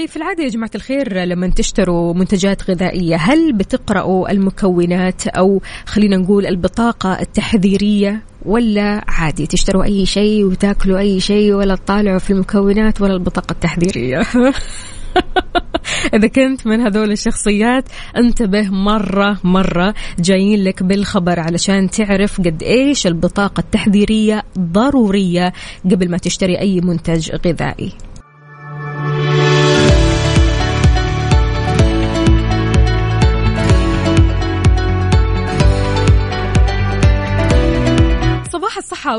طيب 0.03 0.09
في 0.11 0.17
العادة 0.17 0.43
يا 0.43 0.49
جماعة 0.49 0.71
الخير 0.75 1.23
لما 1.23 1.49
تشتروا 1.49 2.13
منتجات 2.13 2.69
غذائية 2.69 3.15
هل 3.15 3.53
بتقرأوا 3.53 4.31
المكونات 4.31 5.27
أو 5.27 5.61
خلينا 5.85 6.17
نقول 6.17 6.45
البطاقة 6.45 7.21
التحذيرية 7.21 8.21
ولا 8.45 9.05
عادي 9.07 9.47
تشتروا 9.47 9.83
أي 9.83 10.05
شيء 10.05 10.45
وتاكلوا 10.45 10.99
أي 10.99 11.19
شيء 11.19 11.53
ولا 11.53 11.75
تطالعوا 11.75 12.19
في 12.19 12.33
المكونات 12.33 13.01
ولا 13.01 13.13
البطاقة 13.13 13.51
التحذيرية؟ 13.51 14.21
إذا 16.15 16.27
كنت 16.27 16.67
من 16.67 16.81
هذول 16.81 17.11
الشخصيات 17.11 17.85
انتبه 18.17 18.69
مرة 18.69 19.39
مرة 19.43 19.93
جايين 20.19 20.63
لك 20.63 20.83
بالخبر 20.83 21.39
علشان 21.39 21.89
تعرف 21.89 22.41
قد 22.41 22.63
إيش 22.63 23.07
البطاقة 23.07 23.61
التحذيرية 23.61 24.43
ضرورية 24.59 25.53
قبل 25.91 26.11
ما 26.11 26.17
تشتري 26.17 26.59
أي 26.59 26.81
منتج 26.81 27.31
غذائي. 27.47 28.12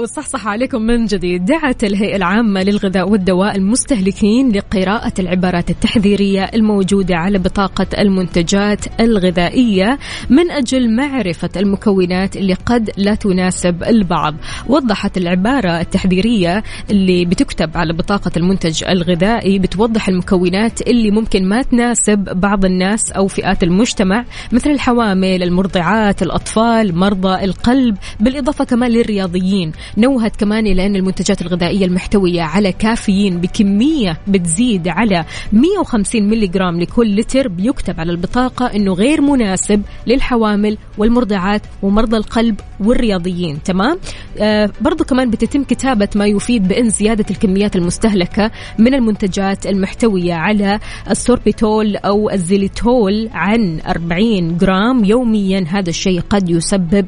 الصحة 0.02 0.24
والصحصحة 0.24 0.50
عليكم 0.50 0.82
من 0.82 1.06
جديد. 1.06 1.44
دعت 1.44 1.84
الهيئة 1.84 2.16
العامة 2.16 2.62
للغذاء 2.62 3.10
والدواء 3.10 3.56
المستهلكين 3.56 4.52
لقراءة 4.52 5.12
العبارات 5.18 5.70
التحذيرية 5.70 6.44
الموجودة 6.54 7.16
على 7.16 7.38
بطاقة 7.38 7.86
المنتجات 7.98 9.00
الغذائية 9.00 9.98
من 10.30 10.50
أجل 10.50 10.96
معرفة 10.96 11.50
المكونات 11.56 12.36
اللي 12.36 12.54
قد 12.54 12.90
لا 12.96 13.14
تناسب 13.14 13.82
البعض. 13.82 14.34
وضحت 14.68 15.16
العبارة 15.16 15.80
التحذيرية 15.80 16.62
اللي 16.90 17.24
بتكتب 17.24 17.70
على 17.76 17.92
بطاقة 17.92 18.30
المنتج 18.36 18.84
الغذائي 18.84 19.58
بتوضح 19.58 20.08
المكونات 20.08 20.80
اللي 20.80 21.10
ممكن 21.10 21.48
ما 21.48 21.62
تناسب 21.62 22.18
بعض 22.18 22.64
الناس 22.64 23.12
أو 23.12 23.26
فئات 23.26 23.62
المجتمع 23.62 24.24
مثل 24.52 24.70
الحوامل 24.70 25.42
المرضعات 25.42 26.22
الأطفال 26.22 26.98
مرضى 26.98 27.44
القلب 27.44 27.96
بالإضافة 28.20 28.64
كمان 28.64 28.90
للرياضيين. 28.90 29.72
نوهت 29.98 30.36
كمان 30.36 30.66
إلى 30.66 30.86
أن 30.86 30.96
المنتجات 30.96 31.42
الغذائية 31.42 31.86
المحتوية 31.86 32.42
على 32.42 32.72
كافيين 32.72 33.40
بكمية 33.40 34.20
بتزيد 34.28 34.88
على 34.88 35.24
150 35.52 36.22
ملغرام 36.22 36.80
لكل 36.80 37.16
لتر. 37.16 37.48
بيكتب 37.48 38.00
على 38.00 38.12
البطاقة 38.12 38.66
أنه 38.66 38.92
غير 38.92 39.20
مناسب 39.20 39.82
للحوامل 40.06 40.78
والمرضعات 40.98 41.62
ومرضى 41.82 42.16
القلب 42.16 42.60
والرياضيين. 42.80 43.62
تمام؟ 43.62 43.98
آه 44.38 44.70
برضو 44.80 45.04
كمان 45.04 45.30
بتتم 45.30 45.64
كتابة 45.64 46.08
ما 46.16 46.26
يفيد 46.26 46.68
بأن 46.68 46.90
زيادة 46.90 47.24
الكميات 47.30 47.76
المستهلكة 47.76 48.50
من 48.78 48.94
المنتجات 48.94 49.66
المحتوية 49.66 50.34
على 50.34 50.80
السوربيتول 51.10 51.96
أو 51.96 52.30
الزيليتول 52.30 53.28
عن 53.32 53.80
40 53.88 54.56
جرام 54.56 55.04
يوميا. 55.04 55.64
هذا 55.68 55.90
الشيء 55.90 56.20
قد 56.20 56.50
يسبب 56.50 57.06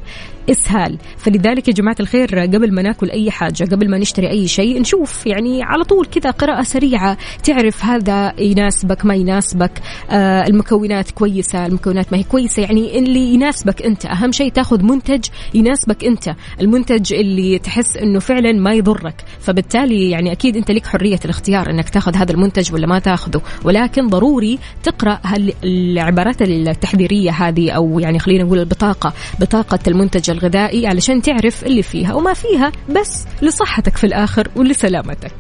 إسهال. 0.51 0.99
فلذلك 1.19 1.69
يا 1.69 1.73
جماعة 1.73 1.97
الخير 2.01 2.39
قبل 2.39 2.75
ما 2.75 2.83
ناكل 2.83 3.11
أي 3.11 3.31
حاجة 3.31 3.65
قبل 3.65 3.91
ما 3.91 3.99
نشتري 3.99 4.31
أي 4.31 4.49
شيء 4.49 4.81
نشوف 4.81 5.27
يعني 5.27 5.63
على 5.63 5.85
طول 5.85 6.07
كذا 6.07 6.31
قراءة 6.31 6.63
سريعة. 6.63 7.17
تعرف 7.45 7.85
هذا 7.85 8.33
يناسبك 8.39 9.07
ما 9.07 9.15
يناسبك. 9.15 9.71
آه 10.11 10.47
المكونات 10.47 11.11
كويسة 11.11 11.67
المكونات 11.67 12.13
ما 12.13 12.19
هي 12.19 12.23
كويسة. 12.23 12.63
يعني 12.63 12.99
اللي 12.99 13.35
يناسبك 13.35 13.83
أنت 13.83 14.07
أهم 14.07 14.33
شيء 14.33 14.53
تاخذ 14.53 14.83
منتج 14.83 15.25
يناسبك 15.55 16.05
أنت. 16.05 16.35
المنتج 16.61 17.13
اللي 17.13 17.59
تحس 17.59 17.97
إنه 17.97 18.19
فعلا 18.19 18.53
ما 18.53 18.73
يضرك. 18.73 19.25
فبالتالي 19.41 20.11
يعني 20.11 20.33
أكيد 20.33 20.57
أنت 20.57 20.71
لك 20.71 20.87
حرية 20.87 21.19
الاختيار 21.25 21.71
إنك 21.71 21.89
تاخذ 21.89 22.17
هذا 22.17 22.33
المنتج 22.33 22.73
ولا 22.73 22.87
ما 22.87 22.99
تاخذه. 22.99 23.41
ولكن 23.65 24.07
ضروري 24.07 24.59
تقرأ 24.83 25.21
هال- 25.25 25.53
العبارات 25.65 26.43
التحذيرية 26.43 27.31
هذه 27.31 27.71
أو 27.71 27.99
يعني 27.99 28.19
خلينا 28.19 28.45
نقول 28.45 28.59
البطاقة 28.59 29.13
بطاقة 29.41 29.79
المنتج 29.89 30.31
الغذائي 30.37 30.87
علشان 30.87 31.23
تعرف 31.23 31.65
اللي 31.65 31.83
فيها 31.83 32.15
وما 32.15 32.35
فيها 32.35 32.73
بس 32.89 33.25
لصحتك 33.43 33.97
في 33.97 34.05
الآخر 34.05 34.49
ولسلامتك. 34.57 35.33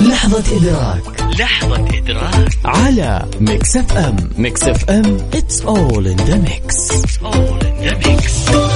لحظة 0.00 0.56
إدراك. 0.56 1.22
لحظة 1.40 1.98
إدراك. 1.98 2.48
على 2.64 3.24
Mix 3.40 3.76
FM. 3.76 4.16
Mix 4.38 4.62
FM 4.62 5.18
it's 5.32 5.60
all 5.64 6.06
in 6.06 6.16
the 6.16 6.36
mix. 6.36 6.90
It's 6.90 7.18
all 7.22 7.58
in 7.66 7.74
the 7.84 7.94
mix. 8.06 8.71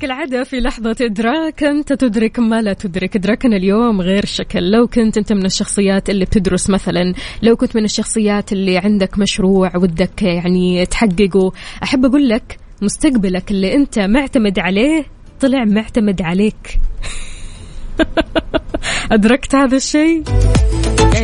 كالعادة 0.00 0.44
في 0.44 0.60
لحظة 0.60 0.96
إدراك. 1.00 1.64
أنت 1.64 1.92
تدرك 1.92 2.38
ما 2.38 2.62
لا 2.62 2.72
تدرك. 2.72 3.16
إدراكنا 3.16 3.56
اليوم 3.56 4.00
غير 4.00 4.24
شكل. 4.24 4.70
لو 4.70 4.86
كنت 4.86 5.16
أنت 5.16 5.32
من 5.32 5.44
الشخصيات 5.44 6.10
اللي 6.10 6.24
بتدرس 6.24 6.70
مثلا 6.70 7.14
لو 7.42 7.56
كنت 7.56 7.76
من 7.76 7.84
الشخصيات 7.84 8.52
اللي 8.52 8.78
عندك 8.78 9.18
مشروع 9.18 9.76
ودك 9.76 10.22
يعني 10.22 10.86
تحققه 10.86 11.52
أحب 11.82 12.04
أقول 12.04 12.28
لك 12.28 12.58
مستقبلك 12.82 13.50
اللي 13.50 13.74
أنت 13.74 13.98
معتمد 13.98 14.58
عليه 14.58 15.04
طلع 15.40 15.64
معتمد 15.64 16.22
عليك. 16.22 16.78
أدركت 19.12 19.54
هذا 19.54 19.76
الشيء؟ 19.76 20.22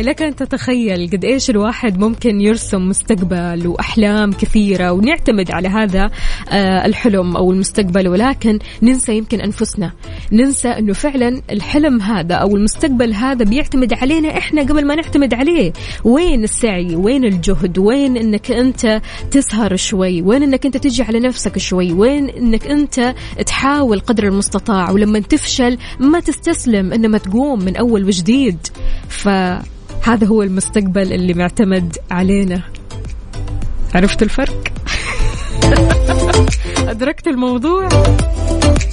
لك 0.03 0.21
أن 0.21 0.35
تتخيل 0.35 1.09
قد 1.09 1.25
إيش 1.25 1.49
الواحد 1.49 1.99
ممكن 1.99 2.41
يرسم 2.41 2.89
مستقبل 2.89 3.67
وأحلام 3.67 4.31
كثيرة 4.31 4.91
ونعتمد 4.91 5.51
على 5.51 5.67
هذا 5.67 6.11
آه، 6.49 6.85
الحلم 6.85 7.35
أو 7.35 7.51
المستقبل. 7.51 8.07
ولكن 8.07 8.59
ننسى 8.81 9.17
يمكن 9.17 9.41
أنفسنا. 9.41 9.91
ننسى 10.31 10.69
أنه 10.69 10.93
فعلا 10.93 11.41
الحلم 11.51 12.01
هذا 12.01 12.35
أو 12.35 12.55
المستقبل 12.55 13.13
هذا 13.13 13.45
بيعتمد 13.45 13.93
علينا 13.93 14.37
إحنا 14.37 14.61
قبل 14.61 14.87
ما 14.87 14.95
نعتمد 14.95 15.33
عليه. 15.33 15.73
وين 16.03 16.43
السعي؟ 16.43 16.95
وين 16.95 17.25
الجهد؟ 17.25 17.77
وين 17.77 18.17
أنك 18.17 18.51
أنت 18.51 19.01
تسهر 19.31 19.75
شوي؟ 19.75 20.21
وين 20.21 20.43
أنك 20.43 20.65
أنت 20.65 20.77
تجي 20.77 21.03
على 21.03 21.19
نفسك 21.19 21.57
شوي؟ 21.57 21.93
وين 21.93 22.29
أنك 22.29 22.67
أنت 22.67 23.15
تحاول 23.45 23.99
قدر 23.99 24.23
المستطاع؟ 24.23 24.91
ولما 24.91 25.19
تفشل 25.19 25.77
ما 25.99 26.19
تستسلم 26.19 26.93
إنما 26.93 27.17
تقوم 27.17 27.65
من 27.65 27.75
أول 27.75 28.05
وجديد. 28.05 28.57
فهذا 30.03 30.27
هو 30.27 30.43
المستقبل 30.43 31.13
اللي 31.13 31.33
معتمد 31.33 31.97
علينا 32.11 32.61
عرفت 33.95 34.23
الفرق؟ 34.23 34.63
أدركت 36.89 37.27
الموضوع؟ 37.27 37.89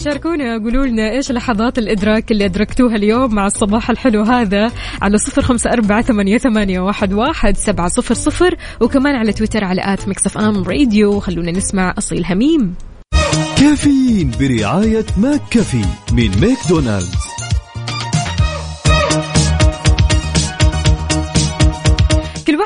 شاركونا 0.05 0.59
قولوا 0.59 0.87
لنا 0.87 1.11
إيش 1.11 1.33
لحظات 1.33 1.79
الإدراك 1.79 2.33
اللي 2.33 2.45
أدركتوها 2.45 2.97
اليوم 2.97 3.35
مع 3.35 3.47
الصباح 3.47 3.91
الحلو 3.91 4.23
هذا 4.23 4.73
على 5.03 5.19
صفر 5.19 5.43
خمسة 5.43 5.71
أربعة 5.71 6.03
ثمانية, 6.03 6.39
ثمانية 6.39 6.81
واحد, 6.81 7.13
واحد 7.13 7.57
سبعة 7.57 7.89
صفر 7.89 8.15
صفر 8.15 8.57
وكمان 8.81 9.15
على 9.15 9.33
تويتر 9.33 9.65
على 9.65 9.83
at 9.85 10.09
Mix 10.09 10.27
FM 10.27 10.63
Radio 10.63 11.21
خلونا 11.21 11.51
نسمع 11.51 11.95
أصيل 11.99 12.25
هميم 12.27 12.75
كافيين 13.59 14.31
برعاية 14.41 15.07
McCafé 15.17 15.85
من 16.13 16.31
ماكدونالدز 16.41 17.40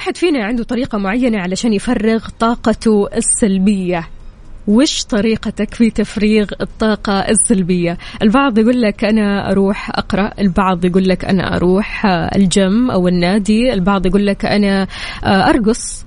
واحد 0.05 0.17
فينا 0.17 0.45
عنده 0.45 0.65
طريقة 0.65 0.99
معينة 0.99 1.39
علشان 1.39 1.73
يفرغ 1.73 2.29
طاقته 2.39 3.09
السلبية. 3.17 4.09
وش 4.69 5.05
طريقتك 5.05 5.75
في 5.75 5.91
تفريغ 5.91 6.47
الطاقة 6.61 7.19
السلبية؟ 7.19 7.99
البعض 8.23 8.59
يقول 8.59 8.83
لك 8.83 9.05
أنا 9.05 9.51
أروح 9.51 9.91
أقرأ 9.91 10.31
البعض 10.39 10.85
يقول 10.85 11.09
لك 11.09 11.25
أنا 11.25 11.57
أروح 11.57 12.07
آه، 12.07 12.31
الجيم 12.37 12.91
أو 12.91 13.09
النادي 13.09 13.73
البعض 13.73 14.07
يقول 14.07 14.27
لك 14.27 14.45
أنا 14.45 14.87
آه، 15.25 15.49
أرقص. 15.49 16.05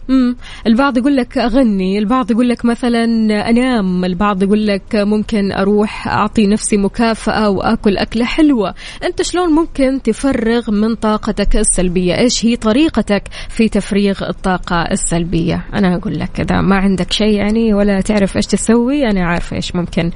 البعض 0.67 0.97
يقول 0.97 1.15
لك 1.15 1.37
أغني 1.37 1.99
البعض 1.99 2.31
يقول 2.31 2.49
لك 2.49 2.65
مثلا 2.65 3.03
أنام 3.49 4.05
البعض 4.05 4.43
يقول 4.43 4.67
لك 4.67 4.95
ممكن 4.95 5.51
أروح 5.51 6.07
أعطي 6.07 6.47
نفسي 6.47 6.77
مكافأة 6.77 7.49
وأكل 7.49 7.97
أكلة 7.97 8.25
حلوة. 8.25 8.73
أنت 9.03 9.21
شلون 9.21 9.49
ممكن 9.49 10.01
تفرغ 10.01 10.71
من 10.71 10.95
طاقتك 10.95 11.55
السلبية؟ 11.55 12.17
إيش 12.17 12.45
هي 12.45 12.55
طريقتك 12.55 13.23
في 13.49 13.69
تفريغ 13.69 14.29
الطاقة 14.29 14.81
السلبية؟ 14.81 15.65
أنا 15.73 15.95
أقول 15.95 16.19
لك 16.19 16.39
إذا 16.39 16.61
ما 16.61 16.75
عندك 16.75 17.11
شيء 17.11 17.33
يعني 17.33 17.73
ولا 17.73 18.01
تعرف 18.01 18.35
إيش 18.37 18.46
تسوي 18.47 19.09
أنا 19.09 19.25
عارفة 19.25 19.55
إيش 19.55 19.75
ممكن 19.75 20.11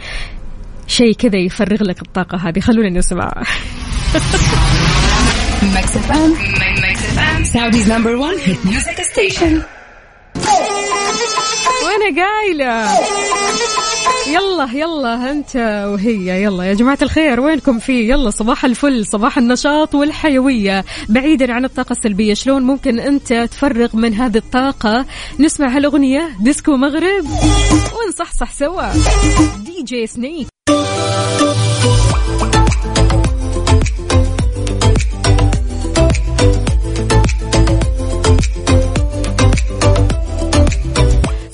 شيء 0.87 1.13
كذا 1.13 1.37
يفرغ 1.37 1.83
لك 1.83 2.01
الطاقة 2.01 2.37
هذه. 2.37 2.59
خلونا 2.59 2.89
نسمع. 2.89 3.33
وأنا 11.83 12.23
قايلة. 12.23 13.90
يلا 14.27 14.69
يلا 14.73 15.31
أنت 15.31 15.55
وهي 15.93 16.43
يلا. 16.43 16.63
يا 16.63 16.73
جماعة 16.73 16.97
الخير 17.01 17.39
وينكم 17.39 17.79
فيه 17.79 18.09
يلا 18.09 18.29
صباح 18.29 18.65
الفل 18.65 19.05
صباح 19.05 19.37
النشاط 19.37 19.95
والحيوية. 19.95 20.85
بعيدا 21.09 21.53
عن 21.53 21.65
الطاقة 21.65 21.91
السلبية 21.93 22.33
شلون 22.33 22.63
ممكن 22.63 22.99
أنت 22.99 23.33
تفرغ 23.33 23.95
من 23.95 24.13
هذه 24.13 24.37
الطاقة؟ 24.37 25.05
نسمع 25.39 25.67
هالأغنية 25.67 26.29
Disco 26.39 26.77
Maghreb. 26.77 27.25
ونصحصح 28.05 28.53
سوا. 28.53 28.93
DJ 29.65 30.07
Snake. 30.07 30.47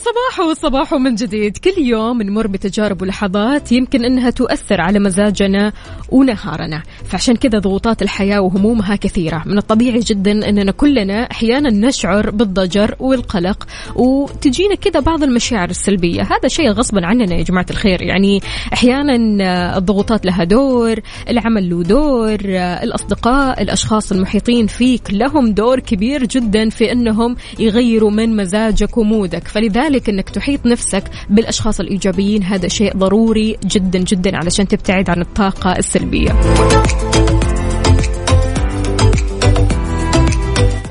صباح 0.08 0.48
وصباح 0.48 0.94
من 0.94 1.16
جديد. 1.16 1.58
كل 1.58 1.74
يوم 1.78 2.22
نمر 2.22 2.48
بتجارب 2.48 3.02
ولحظات 3.02 3.72
يمكن 3.72 4.06
إنها 4.06 4.30
تؤثر 4.30 4.82
على 4.82 5.00
مزاجنا 5.00 5.74
ونهارنا. 6.10 6.84
فعشان 7.06 7.36
كذا 7.36 7.60
ضغوطات 7.60 8.02
الحياة 8.02 8.42
وهمومها 8.42 8.96
كثيرة. 8.96 9.44
من 9.46 9.58
الطبيعي 9.58 10.00
جدا 10.00 10.50
إننا 10.50 10.72
كلنا 10.72 11.24
أحيانا 11.32 11.88
نشعر 11.88 12.30
بالضجر 12.30 12.96
والقلق 13.00 13.68
وتجينا 13.96 14.76
كذا 14.76 15.00
بعض 15.00 15.24
المشاعر 15.24 15.70
السلبية. 15.70 16.22
هذا 16.22 16.48
شيء 16.48 16.70
غصبا 16.72 17.06
عننا 17.06 17.36
يا 17.36 17.44
جماعة 17.44 17.66
الخير. 17.70 18.02
يعني 18.02 18.42
أحيانا 18.74 19.78
الضغوطات 19.78 20.26
لها 20.26 20.44
دور 20.44 21.00
العمل 21.30 21.70
له 21.70 21.84
دور 21.84 22.38
الأصدقاء 22.84 23.62
الأشخاص 23.62 24.12
المحيطين 24.12 24.68
فيك 24.68 25.02
لهم 25.12 25.52
دور 25.52 25.80
كبير 25.80 26.26
جدا 26.26 26.70
في 26.70 26.92
إنهم 26.92 27.36
يغيروا 27.60 28.12
من 28.12 28.36
مزاجك 28.36 28.98
ومودك. 28.98 29.48
فلذلك 29.48 29.97
إنك 30.10 30.30
تحيط 30.30 30.66
نفسك 30.66 31.04
بالأشخاص 31.30 31.80
الإيجابيين. 31.80 32.44
هذا 32.44 32.68
شيء 32.68 32.98
ضروري 32.98 33.58
جدا 33.66 34.00
جدا 34.00 34.38
علشان 34.38 34.68
تبتعد 34.68 35.10
عن 35.10 35.22
الطاقة 35.22 35.72
السلبية. 35.72 36.36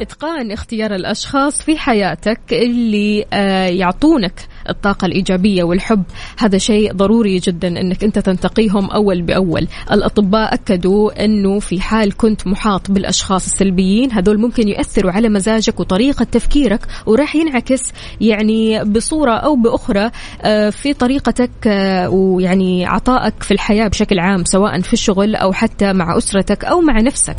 إتقان 0.01 0.53
اختيار 0.53 0.95
الأشخاص 0.95 1.63
في 1.63 1.79
حياتك 1.79 2.41
اللي 2.53 3.25
آه، 3.33 3.67
يعطونك 3.67 4.33
الطاقة 4.71 5.07
الإيجابية 5.07 5.65
والحب. 5.65 6.03
هذا 6.39 6.59
شيء 6.59 6.93
ضروري 6.93 7.39
جدا 7.39 7.69
أنك 7.69 8.05
أنت 8.05 8.19
تنتقيهم 8.19 8.91
أول 8.91 9.23
بأول. 9.23 9.69
الأطباء 9.93 10.55
أكدوا 10.55 11.25
أنه 11.25 11.59
في 11.59 11.81
حال 11.81 12.17
كنت 12.17 12.47
محاط 12.47 12.91
بالأشخاص 12.91 13.47
السلبيين 13.47 14.13
هذول 14.13 14.41
ممكن 14.41 14.69
يؤثروا 14.69 15.13
على 15.13 15.29
مزاجك 15.29 15.81
وطريقة 15.81 16.25
تفكيرك 16.25 16.81
وراح 17.07 17.37
ينعكس 17.37 17.83
يعني 18.21 18.85
بصورة 18.85 19.33
أو 19.33 19.57
بأخرى 19.57 20.11
آه، 20.43 20.71
في 20.71 20.95
طريقتك 20.95 21.51
آه، 21.67 22.09
ويعني 22.09 22.87
عطائك 22.87 23.43
في 23.43 23.51
الحياة 23.51 23.89
بشكل 23.89 24.19
عام 24.19 24.45
سواء 24.45 24.81
في 24.81 24.93
الشغل 24.93 25.37
أو 25.37 25.53
حتى 25.53 25.93
مع 25.93 26.17
أسرتك 26.19 26.65
أو 26.65 26.81
مع 26.81 27.01
نفسك. 27.01 27.37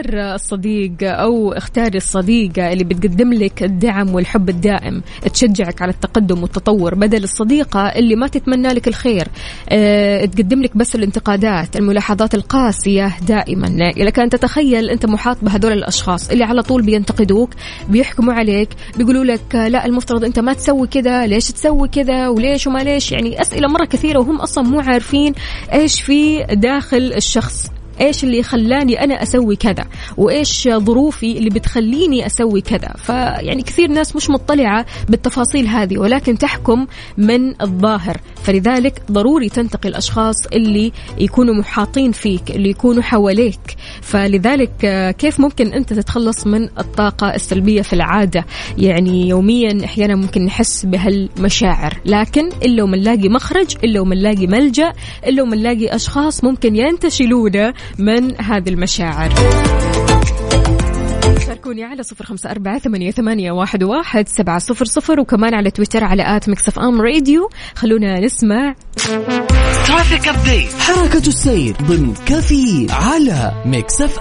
اختار 0.00 0.34
الصديق 0.34 0.92
أو 1.02 1.52
اختاري 1.52 1.98
الصديقة 1.98 2.72
اللي 2.72 2.84
بتقدم 2.84 3.32
لك 3.32 3.62
الدعم 3.62 4.14
والحب 4.14 4.48
الدائم. 4.48 5.02
تشجعك 5.32 5.82
على 5.82 5.92
التقدم 5.92 6.42
والتطور 6.42 6.94
بدل 6.94 7.24
الصديقة 7.24 7.80
اللي 7.80 8.16
ما 8.16 8.26
تتمنى 8.26 8.68
لك 8.68 8.88
الخير. 8.88 9.28
آه 9.68 10.24
تقدم 10.24 10.62
لك 10.62 10.76
بس 10.76 10.94
الانتقادات 10.94 11.76
الملاحظات 11.76 12.34
القاسية 12.34 13.12
دائما. 13.28 13.92
لك 13.96 14.18
أن 14.18 14.28
تتخيل 14.30 14.90
أنت 14.90 15.06
محاط 15.06 15.36
بهذول 15.42 15.72
الأشخاص 15.72 16.30
اللي 16.30 16.44
على 16.44 16.62
طول 16.62 16.82
بينتقدوك 16.82 17.50
بيحكموا 17.88 18.34
عليك 18.34 18.68
بيقولوا 18.96 19.24
لك 19.24 19.54
لا 19.54 19.86
المفترض 19.86 20.24
أنت 20.24 20.38
ما 20.38 20.52
تسوي 20.52 20.86
كذا 20.86 21.26
ليش 21.26 21.48
تسوي 21.50 21.88
كذا 21.88 22.28
وليش 22.28 22.66
وما 22.66 22.78
ليش؟ 22.78 23.12
يعني 23.12 23.40
أسئلة 23.40 23.68
مرة 23.68 23.84
كثيرة 23.84 24.18
وهم 24.18 24.36
أصلا 24.40 24.64
مو 24.64 24.80
عارفين 24.80 25.34
إيش 25.72 26.00
في 26.00 26.42
داخل 26.42 27.12
الشخص. 27.16 27.79
إيش 28.00 28.24
اللي 28.24 28.42
خلاني 28.42 29.04
أنا 29.04 29.22
أسوي 29.22 29.56
كذا؟ 29.56 29.86
وإيش 30.16 30.68
ظروفي 30.68 31.38
اللي 31.38 31.50
بتخليني 31.50 32.26
أسوي 32.26 32.60
كذا؟ 32.60 32.94
فيعني 32.96 33.62
كثير 33.62 33.88
ناس 33.88 34.16
مش 34.16 34.30
مطلعة 34.30 34.86
بالتفاصيل 35.08 35.66
هذه 35.66 35.98
ولكن 35.98 36.38
تحكم 36.38 36.86
من 37.18 37.62
الظاهر. 37.62 38.20
فلذلك 38.42 39.02
ضروري 39.10 39.48
تنتقي 39.48 39.88
الأشخاص 39.88 40.46
اللي 40.46 40.92
يكونوا 41.18 41.54
محاطين 41.54 42.12
فيك 42.12 42.50
اللي 42.50 42.70
يكونوا 42.70 43.02
حواليك. 43.02 43.76
فلذلك 44.02 44.84
آه، 44.84 45.10
كيف 45.10 45.40
ممكن 45.40 45.72
أنت 45.72 45.92
تتخلص 45.92 46.46
من 46.46 46.64
الطاقة 46.78 47.34
السلبية 47.34 47.82
في 47.82 47.92
العادة؟ 47.92 48.46
يعني 48.78 49.28
يوميا 49.28 49.84
أحيانا 49.84 50.14
ممكن 50.16 50.44
نحس 50.44 50.86
بهالمشاعر. 50.86 52.00
لكن 52.06 52.48
الا 52.64 52.82
وما 52.82 52.96
نلاقي 52.96 53.28
مخرج 53.28 53.76
الا 53.84 54.00
وما 54.00 54.14
نلاقي 54.14 54.46
ملجأ 54.46 54.92
الا 55.26 55.42
وما 55.42 55.56
نلاقي 55.56 55.94
أشخاص 55.96 56.44
ممكن 56.44 56.76
ينتشلونا 56.76 57.72
من 57.98 58.40
هذه 58.40 58.68
المشاعر. 58.68 59.30
شاركوني 61.46 61.84
على 61.84 62.02
صفر 62.02 62.24
خمسة 62.24 62.50
أربعة 62.50 62.78
ثمانية, 62.78 63.10
ثمانية 63.10 63.52
واحد, 63.52 63.82
واحد 63.82 64.28
سبعة 64.28 64.58
صفر 64.58 64.84
صفر 64.84 65.20
وكمان 65.20 65.54
على 65.54 65.70
تويتر 65.70 66.04
على 66.04 66.36
آت 66.36 66.48
مكسف 66.48 66.78
أم 66.78 67.00
راديو. 67.00 67.50
خلونا 67.74 68.20
نسمع. 68.20 68.74
حركة 70.78 71.28
السير 71.28 71.76
ضمن 71.82 72.14
كفي 72.26 72.86
على 72.90 73.52
ميكس 73.66 74.00
أف 74.02 74.18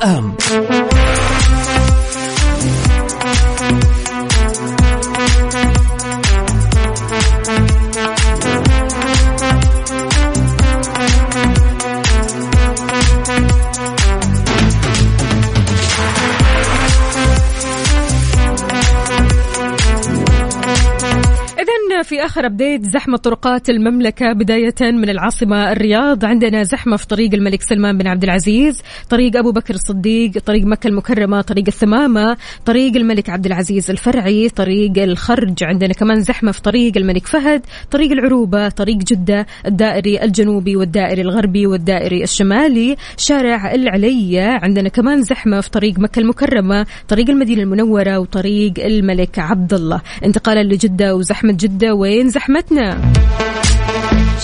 في 22.20 22.26
آخر 22.26 22.46
أبديت 22.46 22.84
زحمة 22.84 23.18
طرقات 23.18 23.70
المملكة 23.70 24.34
بداية 24.34 24.76
من 24.82 25.10
العاصمة 25.10 25.72
الرياض. 25.72 26.26
عندنا 26.26 26.64
زحمة 26.64 26.98
في 26.98 27.08
طريق 27.08 27.34
الملك 27.34 27.62
سلمان 27.62 27.98
بن 27.98 28.08
عبد 28.08 28.24
العزيز 28.24 28.82
طريق 29.10 29.38
أبو 29.38 29.52
بكر 29.52 29.74
الصديق 29.74 30.32
طريق 30.32 30.66
مكة 30.66 30.88
المكرمة 30.88 31.42
طريق 31.42 31.64
الثمامة 31.68 32.38
طريق 32.66 32.96
الملك 32.96 33.30
عبد 33.30 33.46
العزيز 33.46 33.92
الفرعي 33.92 34.50
طريق 34.50 34.98
الخرج. 34.98 35.64
عندنا 35.64 35.94
كمان 35.94 36.22
زحمة 36.22 36.52
في 36.52 36.62
طريق 36.62 36.98
الملك 36.98 37.28
فهد 37.28 37.62
طريق 37.92 38.12
العروبة 38.12 38.70
طريق 38.70 38.98
جدة 38.98 39.46
الدائري 39.66 40.24
الجنوبي 40.24 40.76
والدائري 40.76 41.22
الغربي 41.22 41.68
والدائري 41.68 42.24
الشمالي 42.24 42.96
شارع 43.18 43.74
العلية 43.74 44.60
عندنا 44.64 44.90
كمان 44.90 45.22
زحمة 45.22 45.62
في 45.62 45.70
طريق 45.70 46.00
مكة 46.00 46.20
المكرمة 46.20 46.86
طريق 47.08 47.30
المدينة 47.30 47.62
المنورة 47.62 48.20
وطريق 48.20 48.74
الملك 48.80 49.40
عبد 49.40 49.74
الله. 49.74 50.02
انتقالا 50.26 50.64
لجدة 50.64 51.16
وزحمة 51.16 51.58
جدة 51.60 51.94
وين 52.10 52.30
زحمتنا؟ 52.30 53.14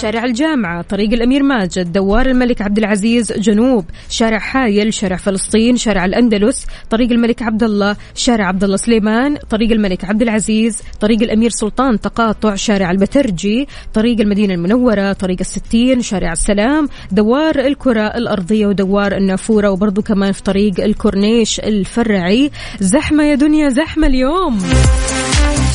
شارع 0.01 0.25
الجامعة 0.25 0.81
طريق 0.81 1.13
الأمير 1.13 1.43
ماجد 1.43 1.91
دوار 1.91 2.25
الملك 2.25 2.61
عبد 2.61 2.77
العزيز 2.77 3.33
جنوب. 3.33 3.85
شارع 4.09 4.39
حايل 4.39 4.93
شارع 4.93 5.15
فلسطين 5.15 5.77
شارع 5.77 6.05
الأندلس 6.05 6.65
طريق 6.89 7.11
الملك 7.11 7.41
عبد 7.41 7.63
الله 7.63 7.95
شارع 8.15 8.47
عبد 8.47 8.63
الله 8.63 8.77
سليمان 8.77 9.37
طريق 9.49 9.71
الملك 9.71 10.05
عبد 10.05 10.21
العزيز 10.21 10.81
طريق 10.99 11.21
الأمير 11.21 11.49
سلطان 11.49 11.99
تقاطع 12.01 12.55
شارع 12.55 12.91
البترجي 12.91 13.67
طريق 13.93 14.19
المدينة 14.19 14.53
المنورة 14.53 15.13
طريق 15.13 15.37
الستين 15.39 16.01
شارع 16.01 16.31
السلام 16.31 16.89
دوار 17.11 17.59
الكرة 17.59 18.07
الأرضية 18.07 18.67
ودوار 18.67 19.17
النافورة 19.17 19.69
وبرضو 19.69 20.01
كمان 20.01 20.31
في 20.31 20.43
طريق 20.43 20.79
الكورنيش 20.79 21.59
الفرعي. 21.59 22.51
زحمة 22.79 23.23
يا 23.23 23.35
دنيا 23.35 23.69
زحمة 23.69 24.07
اليوم. 24.07 24.59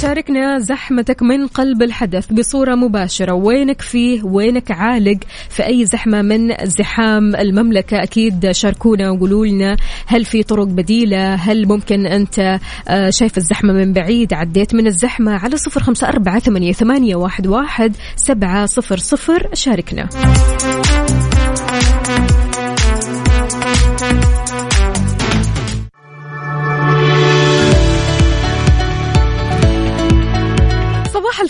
شاركنا 0.02 0.58
زحمتك 0.58 1.22
من 1.22 1.46
قلب 1.46 1.82
الحدث 1.82 2.32
بصورة 2.32 2.74
مباشرة. 2.74 3.32
وينك 3.32 3.80
فيه؟ 3.80 4.22
وينك 4.24 4.70
عالق 4.70 5.18
في 5.48 5.66
أي 5.66 5.86
زحمة 5.86 6.22
من 6.22 6.54
زحام 6.64 7.36
المملكة؟ 7.36 8.02
أكيد 8.02 8.50
شاركونا 8.50 9.10
وقولوا 9.10 9.46
لنا 9.46 9.76
هل 10.06 10.24
في 10.24 10.42
طرق 10.42 10.66
بديلة؟ 10.66 11.34
هل 11.34 11.68
ممكن 11.68 12.06
أنت 12.06 12.58
آه، 12.88 13.10
شايف 13.10 13.36
الزحمة 13.36 13.72
من 13.72 13.92
بعيد؟ 13.92 14.32
عديت 14.32 14.74
من 14.74 14.86
الزحمة 14.86 15.32
على 15.32 15.56
صفر 15.56 15.82
خمسة 15.82 16.08
أربعة 16.08 16.38
ثمانية, 16.38 17.16
واحد 17.16 17.96
سبعة 18.16 18.66
صفر 18.66 18.96
صفر. 18.96 19.48
شاركنا. 19.54 20.08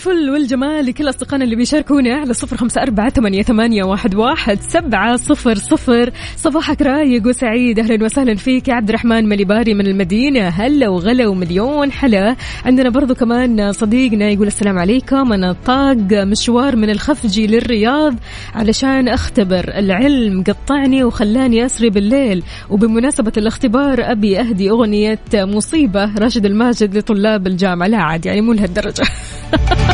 الفل 0.00 0.30
والجمال 0.30 0.86
لكل 0.86 1.08
أصدقائنا 1.08 1.44
اللي 1.44 1.56
بيشاركونا 1.56 2.14
على 2.14 2.34
صفر 2.34 2.56
خمسة 2.56 2.82
أربعة 2.82 3.10
ثمانية, 3.10 3.84
واحد, 3.84 4.14
واحد 4.14 4.60
سبعة 4.60 5.16
صفر 5.16 5.54
صفر. 5.54 6.10
صباحك 6.36 6.82
رايق 6.82 7.26
وسعيد. 7.26 7.78
أهلا 7.78 8.04
وسهلا 8.04 8.34
فيك. 8.34 8.68
يا 8.68 8.74
عبد 8.74 8.88
الرحمن 8.88 9.28
مليباري 9.28 9.74
من 9.74 9.86
المدينة. 9.86 10.48
هلا 10.48 10.88
وغلا 10.88 11.26
ومليون 11.26 11.92
حلا. 11.92 12.36
عندنا 12.64 12.88
برضو 12.88 13.14
كمان 13.14 13.72
صديقنا 13.72 14.28
يقول 14.28 14.46
السلام 14.46 14.78
عليكم. 14.78 15.32
أنا 15.32 15.56
طاق 15.66 16.12
مشوار 16.12 16.76
من 16.76 16.90
الخفجي 16.90 17.46
للرياض 17.46 18.14
علشان 18.54 19.08
أختبر. 19.08 19.64
العلم 19.76 20.42
قطعني 20.42 21.04
وخلاني 21.04 21.66
أسري 21.66 21.90
بالليل. 21.90 22.42
وبمناسبة 22.70 23.32
الاختبار 23.36 24.10
أبي 24.12 24.40
أهدي 24.40 24.70
أغنية 24.70 25.18
مصيبة. 25.34 26.14
راشد 26.18 26.46
الماجد 26.46 26.96
لطلاب 26.96 27.46
الجامعة. 27.46 27.86
لا 27.86 27.98
عاد 27.98 28.26
يعني 28.26 28.40
مو 28.40 28.52
لهالدرجة. 28.52 29.04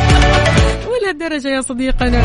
لهالدرجة 1.03 1.47
يا 1.47 1.61
صديقنا؟ 1.61 2.21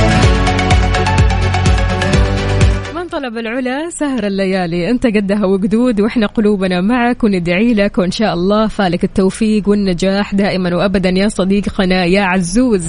من 2.95 3.09
طلب 3.09 3.39
العلا 3.39 3.91
سهر 3.91 4.27
الليالي. 4.27 4.91
انت 4.91 5.07
قدها 5.07 5.45
وقدود 5.45 6.01
وإحنا 6.01 6.27
قلوبنا 6.27 6.81
معك 6.81 7.25
وندعي 7.25 7.75
لك 7.75 7.99
وإن 7.99 8.11
شاء 8.11 8.35
الله 8.35 8.67
فالك 8.67 9.05
التوفيق 9.05 9.69
والنجاح 9.69 10.35
دائما 10.35 10.77
وابدا 10.77 11.11
يا 11.11 11.29
صديقنا 11.29 12.05
يا 12.05 12.23
عزوز. 12.23 12.87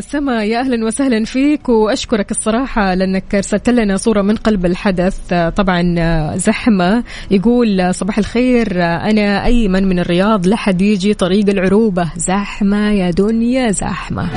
سما 0.00 0.44
يا 0.44 0.60
أهلا 0.60 0.86
وسهلا 0.86 1.24
فيك 1.24 1.68
وأشكرك 1.68 2.30
الصراحة 2.30 2.94
لأنك 2.94 3.34
أرسلت 3.34 3.70
لنا 3.70 3.96
صورة 3.96 4.22
من 4.22 4.36
قلب 4.36 4.66
الحدث. 4.66 5.34
طبعا 5.56 5.82
زحمة 6.36 7.04
يقول 7.30 7.94
صباح 7.94 8.18
الخير 8.18 8.82
أنا 8.82 9.44
أيمن 9.44 9.88
من 9.88 9.98
الرياض 9.98 10.46
لحد 10.46 10.82
يجي 10.82 11.14
طريق 11.14 11.48
العروبة. 11.48 12.12
زحمة 12.16 12.90
يا 12.90 13.10
دنيا 13.10 13.70
زحمة. 13.70 14.30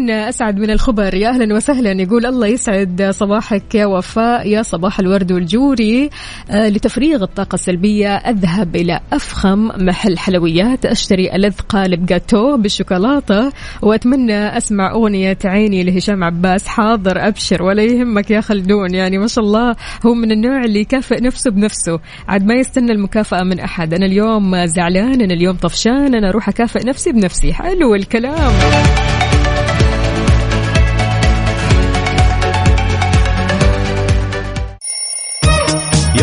خلدون 0.00 0.10
أسعد 0.10 0.58
من 0.58 0.70
الخبر. 0.70 1.14
يا 1.14 1.28
أهلا 1.28 1.54
وسهلا. 1.54 2.02
يقول 2.02 2.26
الله 2.26 2.46
يسعد 2.46 3.10
صباحك. 3.10 3.74
يا 3.74 3.86
وفاء. 3.86 4.48
يا 4.48 4.62
صباح 4.62 5.00
الورد 5.00 5.32
والجوري. 5.32 6.10
آه، 6.50 6.68
لتفريغ 6.68 7.22
الطاقة 7.22 7.54
السلبية 7.54 8.08
أذهب 8.08 8.76
إلى 8.76 9.00
أفخم 9.12 9.70
محل 9.76 10.18
حلويات. 10.18 10.86
أشتري 10.86 11.34
الذ 11.34 11.54
قالب 11.68 12.06
جاتو 12.06 12.56
بالشوكولاتة. 12.56 13.52
وأتمنى 13.82 14.56
أسمع 14.56 14.92
أغنية 14.92 15.38
عيني 15.44 15.82
لهشام 15.82 16.24
عباس. 16.24 16.66
حاضر 16.66 17.28
أبشر. 17.28 17.62
ولا 17.62 17.82
يهمك 17.82 18.30
يا 18.30 18.40
خلدون. 18.40 18.94
يعني 18.94 19.18
ما 19.18 19.26
شاء 19.26 19.44
الله 19.44 19.76
هو 20.06 20.14
من 20.14 20.32
النوع 20.32 20.64
اللي 20.64 20.80
يكافئ 20.80 21.22
نفسه 21.22 21.50
بنفسه. 21.50 22.00
عاد 22.28 22.46
ما 22.46 22.54
يستنى 22.54 22.92
المكافأة 22.92 23.42
من 23.42 23.60
أحد. 23.60 23.94
أنا 23.94 24.06
اليوم 24.06 24.66
زعلان 24.66 25.20
أنا 25.20 25.34
اليوم 25.34 25.56
طفشان 25.56 26.14
أنا 26.14 26.28
أروح 26.28 26.48
أكافئ 26.48 26.86
نفسي 26.86 27.12
بنفسي. 27.12 27.52
حلو 27.52 27.94
الكلام. 27.94 28.52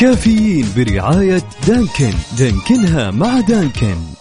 كافيين 0.00 0.66
برعاية 0.76 1.42
Dunkin'. 1.66 2.12
دانكنها 2.38 3.10
مع 3.10 3.40
Dunkin'. 3.40 4.17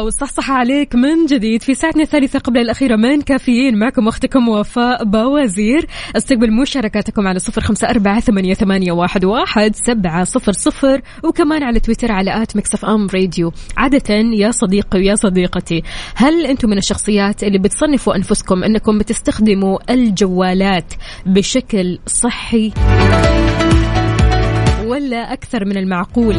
والصحصحة 0.00 0.54
عليك 0.54 0.94
من 0.94 1.26
جديد 1.26 1.62
في 1.62 1.74
ساعتنا 1.74 2.02
الثالثة 2.02 2.38
قبل 2.38 2.60
الأخيرة 2.60 2.96
من 2.96 3.20
كافيين. 3.20 3.78
معكم 3.78 4.08
أختكم 4.08 4.48
وفاء 4.48 5.04
باوزير 5.04 5.86
استقبل 6.16 6.52
مشاركاتكم 6.52 7.28
على 7.28 7.38
صفر 7.38 7.60
خمسة 7.60 7.90
أربعة 7.90 8.20
ثمانية, 8.20 8.54
ثمانية 8.54 8.92
واحد, 8.92 9.24
واحد 9.24 9.74
سبعة 9.76 10.24
صفر 10.24 10.52
صفر 10.52 11.00
وكمان 11.24 11.62
على 11.62 11.80
تويتر 11.80 12.12
على 12.12 12.42
at 12.42 12.56
Mix 12.56 12.84
FM 12.84 13.06
Radio. 13.14 13.52
عادة 13.76 14.14
يا 14.14 14.50
صديقي 14.50 14.98
ويا 14.98 15.14
صديقتي 15.14 15.82
هل 16.14 16.46
أنتم 16.46 16.70
من 16.70 16.78
الشخصيات 16.78 17.42
اللي 17.44 17.58
بتصنفوا 17.58 18.16
أنفسكم 18.16 18.64
أنكم 18.64 18.98
بتستخدموا 18.98 19.92
الجوالات 19.92 20.94
بشكل 21.26 21.98
صحي 22.06 22.72
ولا 24.86 25.32
أكثر 25.32 25.64
من 25.64 25.76
المعقول؟ 25.76 26.36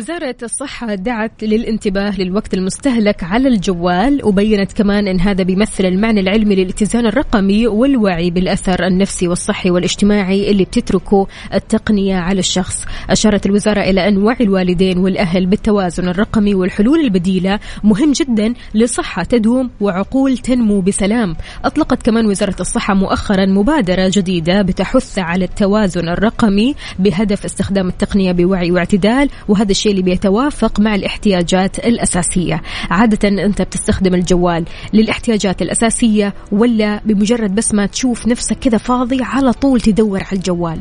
وزارة 0.00 0.36
الصحة 0.42 0.94
دعت 0.94 1.44
للانتباه 1.44 2.20
للوقت 2.20 2.54
المستهلك 2.54 3.24
على 3.24 3.48
الجوال 3.48 4.24
وبينت 4.24 4.72
كمان 4.72 5.08
أن 5.08 5.20
هذا 5.20 5.44
بيمثل 5.44 5.84
المعنى 5.84 6.20
العلمي 6.20 6.54
للاتزان 6.54 7.06
الرقمي 7.06 7.66
والوعي 7.66 8.30
بالأثر 8.30 8.86
النفسي 8.86 9.28
والصحي 9.28 9.70
والاجتماعي 9.70 10.50
اللي 10.50 10.64
بتتركه 10.64 11.26
التقنية 11.54 12.16
على 12.16 12.38
الشخص. 12.38 12.84
أشارت 13.10 13.46
الوزارة 13.46 13.80
إلى 13.80 14.08
أن 14.08 14.16
وعي 14.16 14.36
الوالدين 14.40 14.98
والأهل 14.98 15.46
بالتوازن 15.46 16.08
الرقمي 16.08 16.54
والحلول 16.54 17.00
البديلة 17.00 17.58
مهم 17.84 18.12
جدا 18.12 18.54
لصحة 18.74 19.22
تدوم 19.22 19.70
وعقول 19.80 20.38
تنمو 20.38 20.80
بسلام. 20.80 21.36
أطلقت 21.64 22.02
كمان 22.02 22.26
وزارة 22.26 22.56
الصحة 22.60 22.94
مؤخرا 22.94 23.46
مبادرة 23.46 24.10
جديدة 24.14 24.62
بتحث 24.62 25.18
على 25.18 25.44
التوازن 25.44 26.08
الرقمي 26.08 26.74
بهدف 26.98 27.44
استخدام 27.44 27.88
التقنية 27.88 28.32
بوعي 28.32 28.70
واعتدال 28.70 29.28
وهذا 29.48 29.70
الشيء 29.70 29.89
اللي 29.90 30.02
بيتوافق 30.02 30.80
مع 30.80 30.94
الاحتياجات 30.94 31.78
الأساسية. 31.78 32.62
عادة 32.90 33.28
أنت 33.28 33.62
بتستخدم 33.62 34.14
الجوال 34.14 34.64
للاحتياجات 34.92 35.62
الأساسية 35.62 36.34
ولا 36.52 37.00
بمجرد 37.04 37.54
بس 37.54 37.74
ما 37.74 37.86
تشوف 37.86 38.26
نفسك 38.26 38.58
كذا 38.58 38.78
فاضي 38.78 39.22
على 39.22 39.52
طول 39.52 39.80
تدور 39.80 40.22
على 40.22 40.32
الجوال. 40.38 40.78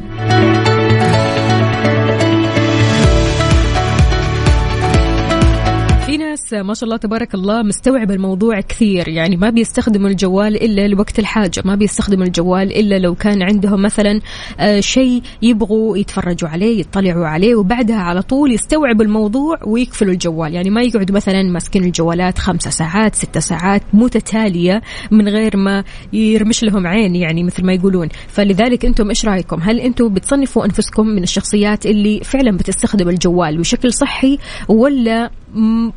ناس 6.40 6.54
ما 6.54 6.74
شاء 6.74 6.84
الله 6.84 6.98
تبارك 6.98 7.36
الله 7.36 7.64
مستوعب 7.64 8.12
الموضوع 8.12 8.62
كثير. 8.62 9.08
يعني 9.08 9.38
ما 9.38 9.50
بيستخدموا 9.50 10.10
الجوال 10.10 10.64
إلا 10.64 10.88
لوقت 10.88 11.20
الحاجة 11.20 11.62
ما 11.66 11.76
بيستخدموا 11.76 12.26
الجوال 12.26 12.80
إلا 12.80 13.00
لو 13.00 13.16
كان 13.16 13.42
عندهم 13.42 13.82
مثلا 13.82 14.22
آه، 14.60 14.80
شيء 14.80 15.22
يبغوا 15.42 15.98
يتفرجوا 15.98 16.50
عليه 16.50 16.80
يطلعوا 16.80 17.28
عليه 17.28 17.56
وبعدها 17.56 17.96
على 17.96 18.22
طول 18.22 18.52
يستوعبوا 18.52 19.04
الموضوع 19.04 19.58
ويقفلوا 19.66 20.14
الجوال. 20.14 20.54
يعني 20.54 20.70
ما 20.70 20.82
يقعدوا 20.82 21.16
مثلا 21.16 21.44
ماسكين 21.44 21.84
الجوالات 21.84 22.38
خمسة 22.38 22.70
ساعات 22.70 23.16
ستة 23.16 23.40
ساعات 23.40 23.82
متتالية 23.94 24.82
من 25.12 25.28
غير 25.28 25.58
ما 25.58 25.84
يرمش 26.14 26.64
لهم 26.64 26.88
عين 26.88 27.16
يعني 27.16 27.44
مثل 27.44 27.66
ما 27.66 27.74
يقولون. 27.74 28.10
فلذلك 28.28 28.86
أنتم 28.86 29.10
إيش 29.10 29.26
رأيكم؟ 29.26 29.60
هل 29.62 29.80
أنتم 29.80 30.14
بتصنفوا 30.14 30.66
أنفسكم 30.66 31.08
من 31.08 31.24
الشخصيات 31.24 31.86
اللي 31.86 32.20
فعلا 32.24 32.58
بتستخدم 32.58 33.10
الجوال 33.10 33.58
بشكل 33.58 33.94
صحي 33.94 34.38
ولا 34.68 35.32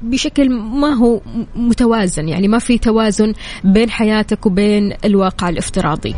بشكل 0.02 0.50
ما 0.50 0.94
هو 0.94 1.20
متوازن 1.56 2.28
يعني 2.28 2.48
ما 2.48 2.58
في 2.58 2.78
توازن 2.78 3.32
بين 3.64 3.90
حياتك 3.90 4.46
وبين 4.46 4.92
الواقع 5.04 5.48
الافتراضي. 5.48 6.14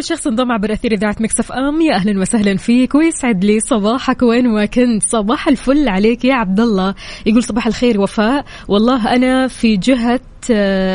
لكل 0.00 0.08
شخص 0.08 0.26
انضم 0.26 0.52
عبر 0.52 0.72
أثير 0.72 0.92
إذاعة 0.92 1.16
مكسف 1.20 1.52
أم. 1.52 1.80
يا 1.80 1.94
أهلا 1.94 2.20
وسهلا 2.20 2.56
فيك 2.56 2.94
ويسعد 2.94 3.44
لي 3.44 3.60
صباحك 3.60 4.22
وين 4.22 4.48
ما 4.48 4.66
كنت. 4.66 5.02
صباح 5.02 5.48
الفل 5.48 5.88
عليك 5.88 6.24
يا 6.24 6.34
عبد 6.34 6.60
الله 6.60 6.94
يقول 7.26 7.42
صباح 7.42 7.66
الخير 7.66 8.00
وفاء. 8.00 8.44
والله 8.68 9.14
أنا 9.14 9.48
في 9.48 9.76
جهة 9.76 10.20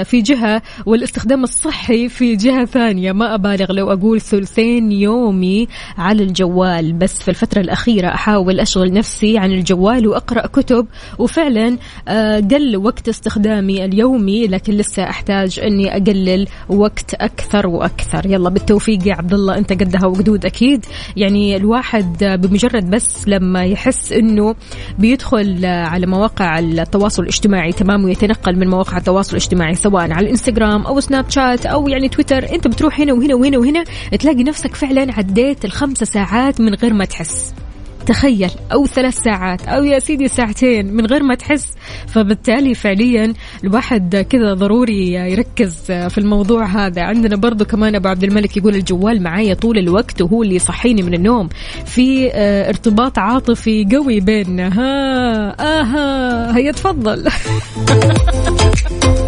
في 0.04 0.22
جهة 0.22 0.62
والاستخدام 0.86 1.44
الصحي 1.44 2.10
في 2.10 2.36
جهة 2.36 2.66
ثانية. 2.66 3.12
ما 3.12 3.36
أبالغ 3.36 3.72
لو 3.72 3.92
أقول 3.92 4.22
ثلثين 4.22 4.92
يومي 4.92 5.68
على 5.98 6.24
الجوال 6.24 6.94
بس 6.94 7.22
في 7.22 7.30
الفترة 7.30 7.62
الأخيرة 7.62 8.08
أحاول 8.08 8.60
أشغل 8.60 8.94
نفسي 8.94 9.38
عن 9.38 9.52
الجوال 9.52 10.08
وأقرأ 10.08 10.48
كتب. 10.48 10.88
وفعلا 11.20 11.78
آه، 12.08 12.40
قل 12.40 12.78
وقت 12.78 13.10
استخدامي 13.10 13.86
اليومي 13.86 14.48
لكن 14.48 14.74
لسه 14.74 15.04
أحتاج 15.04 15.60
أني 15.60 15.98
أقلل 15.98 16.48
وقت 16.70 17.14
أكثر 17.14 17.68
وأكثر. 17.68 18.26
يلا 18.26 18.50
بالتوفيق 18.50 19.08
يا 19.08 19.14
عبد 19.14 19.34
الله 19.34 19.58
أنت 19.58 19.74
قدها 19.74 20.06
وقدود 20.06 20.46
أكيد. 20.46 20.86
يعني 21.18 21.56
الواحد 21.56 22.24
آه، 22.24 22.36
بمجرد 22.36 22.90
بس 22.90 23.28
لما 23.28 23.66
يحس 23.66 24.12
أنه 24.12 24.56
بيدخل 25.00 25.66
آه، 25.66 25.86
على 25.86 26.08
مواقع 26.08 26.60
التواصل 26.60 27.24
الاجتماعي 27.24 27.72
تمام 27.72 28.04
ويتنقل 28.04 28.56
من 28.60 28.68
مواقع 28.68 28.98
التواصل 28.98 29.35
الاجتماعي 29.36 29.76
سواء 29.76 30.12
على 30.12 30.26
الانستغرام 30.26 30.86
أو 30.86 31.00
سناب 31.00 31.30
شات 31.30 31.66
أو 31.66 31.88
يعني 31.88 32.10
تويتر. 32.10 32.52
أنت 32.52 32.68
بتروح 32.68 33.00
هنا 33.00 33.14
وهنا 33.14 33.36
وهنا 33.36 33.58
وهنا 33.58 33.84
تلاقي 34.20 34.44
نفسك 34.44 34.76
فعلا 34.76 35.14
عديت 35.14 35.66
الخمسة 35.66 36.06
ساعات 36.06 36.62
من 36.62 36.74
غير 36.74 36.94
ما 36.94 37.06
تحس. 37.06 37.54
تخيل 38.06 38.52
أو 38.74 38.86
ثلاث 38.86 39.20
ساعات 39.20 39.68
أو 39.68 39.84
يا 39.84 40.00
سيدي 40.00 40.28
ساعتين 40.28 40.94
من 40.94 41.06
غير 41.06 41.24
ما 41.24 41.36
تحس. 41.36 41.74
فبالتالي 42.08 42.74
فعليا 42.74 43.34
الواحد 43.64 44.26
كذا 44.30 44.54
ضروري 44.54 45.12
يركز 45.12 45.76
في 45.86 46.18
الموضوع 46.18 46.66
هذا. 46.66 47.02
عندنا 47.02 47.36
برضو 47.36 47.66
كمان 47.66 47.96
أبو 47.96 48.08
عبد 48.08 48.24
الملك 48.24 48.58
يقول 48.58 48.76
الجوال 48.76 49.24
معايا 49.24 49.54
طول 49.54 49.78
الوقت 49.78 50.22
وهو 50.22 50.44
اللي 50.44 50.56
يصحيني 50.56 51.02
من 51.02 51.14
النوم. 51.14 51.50
في 51.86 52.32
آه، 52.34 52.70
ارتباط 52.70 53.20
عاطفي 53.20 53.88
قوي 53.92 54.20
بيننا. 54.20 54.68
ها 54.68 55.56
أها 55.60 56.58
هيا 56.58 56.72
تفضل. 56.72 57.26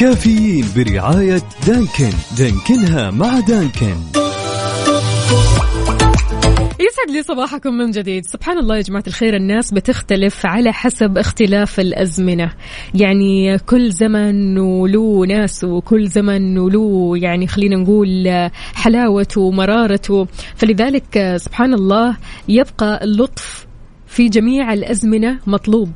كافيين 0.00 0.64
برعاية 0.76 1.42
دانكن. 1.66 2.10
دانكنها 2.38 3.10
مع 3.10 3.40
دانكن. 3.40 3.96
يسعد 6.80 7.10
لي 7.10 7.22
صباحكم 7.22 7.74
من 7.74 7.90
جديد. 7.90 8.26
سبحان 8.26 8.58
الله 8.58 8.76
يا 8.76 8.82
جماعة 8.82 9.04
الخير 9.06 9.36
الناس 9.36 9.74
بتختلف 9.74 10.46
على 10.46 10.72
حسب 10.72 11.18
اختلاف 11.18 11.80
الأزمنة. 11.80 12.52
يعني 12.94 13.58
كل 13.58 13.90
زمن 13.90 14.58
وله 14.58 15.26
ناس 15.26 15.64
وكل 15.64 16.08
زمن 16.08 16.58
وله 16.58 17.12
يعني 17.16 17.46
خلينا 17.46 17.76
نقول 17.76 18.48
حلاوته 18.74 19.40
ومرارته 19.40 20.26
فلذلك 20.56 21.36
سبحان 21.36 21.74
الله 21.74 22.16
يبقى 22.48 23.04
اللطف 23.04 23.66
في 24.06 24.28
جميع 24.28 24.72
الأزمنة 24.72 25.38
مطلوب. 25.46 25.90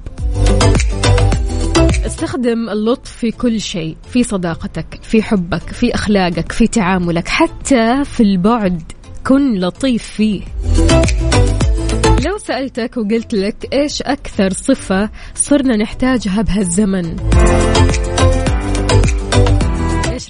استخدم 2.06 2.68
اللطف 2.68 3.10
في 3.10 3.30
كل 3.30 3.60
شيء 3.60 3.96
في 4.12 4.22
صداقتك 4.22 4.98
في 5.02 5.22
حبك 5.22 5.72
في 5.72 5.94
أخلاقك 5.94 6.52
في 6.52 6.66
تعاملك 6.66 7.28
حتى 7.28 8.04
في 8.04 8.22
البعد. 8.22 8.82
كن 9.26 9.58
لطيف 9.58 10.02
فيه. 10.02 10.42
لو 12.26 12.38
سألتك 12.38 12.96
وقلت 12.96 13.34
لك 13.34 13.68
إيش 13.72 14.02
أكثر 14.02 14.52
صفة 14.52 15.10
صرنا 15.34 15.76
نحتاجها 15.76 16.42
بهالزمن. 16.42 17.16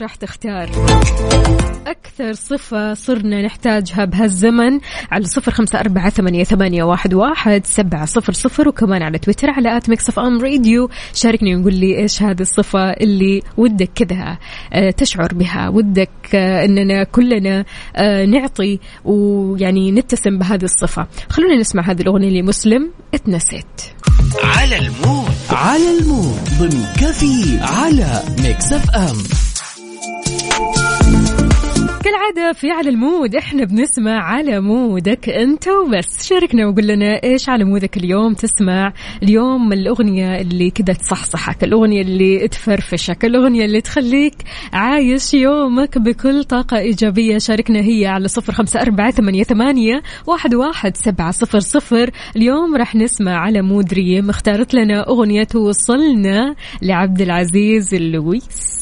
راح 0.03 0.15
تختار. 0.15 0.71
أكثر 1.87 2.33
صفة 2.33 2.95
صرنا 2.95 3.43
نحتاجها 3.43 4.05
بهالزمن 4.05 4.81
على 5.11 5.25
صفر 5.25 5.53
خمسة 5.53 5.81
أربعة 5.81 6.11
ثمانية, 6.11 6.45
ثمانية 6.45 6.83
واحد, 6.83 7.15
واحد 7.15 7.67
سبعة 7.67 8.05
صفر 8.05 8.33
صفر 8.33 8.69
وكمان 8.69 9.03
على 9.03 9.19
تويتر 9.19 9.51
على 9.51 9.77
at 9.77 9.89
Mix 9.89 10.09
FM 10.09 10.41
Radio. 10.41 10.91
شاركني 11.15 11.57
وقول 11.57 11.75
لي 11.75 11.99
إيش 11.99 12.23
هذه 12.23 12.41
الصفة 12.41 12.91
اللي 12.91 13.43
ودك 13.57 13.91
كذا 13.95 14.39
آه، 14.73 14.91
تشعر 14.91 15.35
بها. 15.35 15.69
ودك 15.69 16.11
آه، 16.35 16.65
أننا 16.65 17.05
كلنا 17.05 17.65
آه، 17.97 18.25
نعطي 18.25 18.79
ويعني 19.05 19.93
نتسم 19.93 20.39
بهذه 20.39 20.65
الصفة. 20.65 21.07
خلونا 21.29 21.57
نسمع 21.57 21.91
هذه 21.91 22.03
الأغنية 22.03 22.41
لمسلم 22.41 22.91
اتنسيت 23.15 23.83
على 24.45 24.79
ال 24.79 24.87
mood. 24.87 25.31
على 25.51 25.99
ال 25.99 26.06
mood. 26.06 26.41
ضمن 26.59 26.85
كافيين 26.97 27.59
على 27.61 28.23
Mix 28.43 28.73
FM. 28.73 29.52
كالعادة 32.05 32.53
في 32.53 32.71
على 32.71 32.89
ال 32.89 32.98
mood 32.98 33.35
إحنا 33.35 33.65
بنسمع 33.65 34.23
على 34.23 34.61
mood 34.61 35.15
ك 35.15 35.29
أنت 35.29 35.69
وبس. 35.69 36.27
شاركنا 36.29 36.67
وقول 36.67 36.87
لنا 36.87 37.23
إيش 37.25 37.49
على 37.49 37.65
mood 37.65 37.90
ك 37.90 37.97
اليوم 37.97 38.35
تسمع. 38.35 38.93
اليوم 39.23 39.73
الأغنية 39.73 40.41
اللي 40.41 40.71
كذا 40.71 40.95
تصحصحك 40.95 41.65
الأغنية 41.65 42.03
اللي 42.03 42.49
تفرفشك 42.49 43.25
الأغنية 43.25 43.65
اللي 43.65 43.81
تخليك 43.81 44.35
عايش 44.73 45.35
يومك 45.35 45.99
بكل 45.99 46.45
طاقة 46.45 46.79
إيجابية. 46.79 47.39
شاركنا 47.39 47.81
هي 47.81 48.07
على 48.07 48.29
صفر 48.29 48.53
خمسة 48.53 48.81
أربعة 48.81 49.11
ثمانية, 49.11 49.43
ثمانية 49.43 50.03
واحد, 50.27 50.55
واحد 50.55 50.97
سبعة 50.97 51.31
صفر 51.31 51.59
صفر. 51.59 52.11
اليوم 52.37 52.77
راح 52.77 52.95
نسمع 52.95 53.39
على 53.39 53.63
مود 53.63 53.95
ريم 53.95 54.31
اختارت 54.31 54.75
لنا 54.75 55.09
أغنية 55.09 55.45
توصلنا 55.45 56.55
لعبد 56.83 57.21
العزيز 57.21 57.95
اللويس 57.95 58.82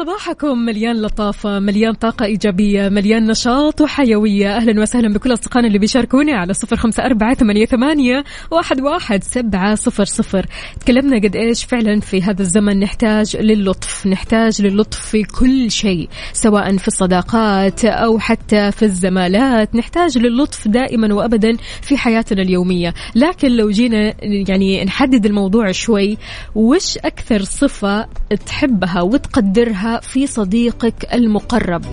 صباحكم. 0.00 0.58
مليان 0.58 1.02
لطافة 1.02 1.58
مليان 1.58 1.92
طاقة 1.92 2.24
إيجابية 2.24 2.88
مليان 2.88 3.26
نشاط 3.26 3.80
وحيوية. 3.80 4.56
أهلا 4.56 4.82
وسهلا 4.82 5.14
بكل 5.14 5.32
أصدقائنا 5.32 5.68
اللي 5.68 5.78
بيشاركوني 5.78 6.32
على 6.32 6.54
صفر 6.54 6.76
خمسة 6.76 7.04
أربعة 7.04 7.34
ثمانية, 7.34 7.66
ثمانية 7.66 8.24
واحد, 8.50 8.80
واحد 8.80 9.24
سبعة 9.24 9.74
صفر 9.74 10.04
صفر. 10.04 10.46
تكلمنا 10.80 11.16
قد 11.16 11.36
إيش 11.36 11.64
فعلا 11.64 12.00
في 12.00 12.22
هذا 12.22 12.42
الزمن 12.42 12.80
نحتاج 12.80 13.36
للطف 13.36 14.06
نحتاج 14.06 14.62
للطف 14.62 15.00
في 15.00 15.22
كل 15.22 15.70
شيء 15.70 16.08
سواء 16.32 16.76
في 16.76 16.88
الصداقات 16.88 17.84
أو 17.84 18.18
حتى 18.18 18.72
في 18.72 18.82
الزمالات. 18.82 19.74
نحتاج 19.74 20.18
للطف 20.18 20.68
دائما 20.68 21.14
وأبدا 21.14 21.56
في 21.82 21.96
حياتنا 21.96 22.42
اليومية. 22.42 22.94
لكن 23.14 23.48
لو 23.48 23.70
جينا 23.70 24.14
يعني 24.22 24.84
نحدد 24.84 25.26
الموضوع 25.26 25.72
شوي 25.72 26.18
وش 26.54 26.98
أكثر 26.98 27.42
صفة 27.42 28.06
تحبها 28.46 29.02
وتقدرها 29.02 29.89
في 29.98 30.26
صديقك 30.26 31.14
المقرب. 31.14 31.84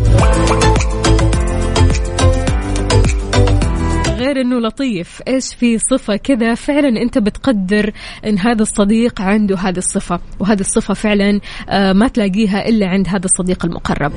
غير 4.18 4.42
إنه 4.42 4.60
لطيف 4.60 5.22
إيش 5.28 5.54
في 5.54 5.78
صفة 5.78 6.16
كذا 6.16 6.56
فعلا 6.56 7.02
أنت 7.02 7.18
بتقدر 7.18 7.92
إن 8.26 8.40
هذا 8.40 8.62
الصديق 8.62 9.22
عنده 9.22 9.56
هذه 9.58 9.78
الصفة 9.78 10.20
وهذه 10.40 10.60
الصفة 10.60 10.94
فعلا 10.94 11.40
آه، 11.70 11.94
ما 11.94 12.08
تلاقيها 12.08 12.68
إلا 12.70 12.88
عند 12.88 13.08
هذا 13.08 13.26
الصديق 13.26 13.66
المقرب. 13.66 14.12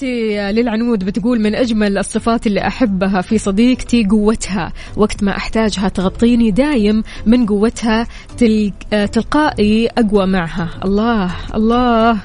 تحياتي 0.00 0.52
للعنود 0.52 1.04
بتقول 1.04 1.40
من 1.40 1.54
أجمل 1.54 1.98
الصفات 1.98 2.46
اللي 2.46 2.66
أحبها 2.66 3.20
في 3.20 3.38
صديقتي 3.38 4.04
قوتها. 4.04 4.72
وقت 4.96 5.22
ما 5.22 5.36
أحتاجها 5.36 5.88
تغطيني 5.88 6.50
دايم 6.50 7.02
من 7.26 7.46
قوتها 7.46 8.06
تل... 8.38 8.72
آه، 8.92 9.06
تلقائي 9.06 9.88
أقوى 9.98 10.26
معها. 10.26 10.68
الله 10.84 11.30
الله. 11.54 12.18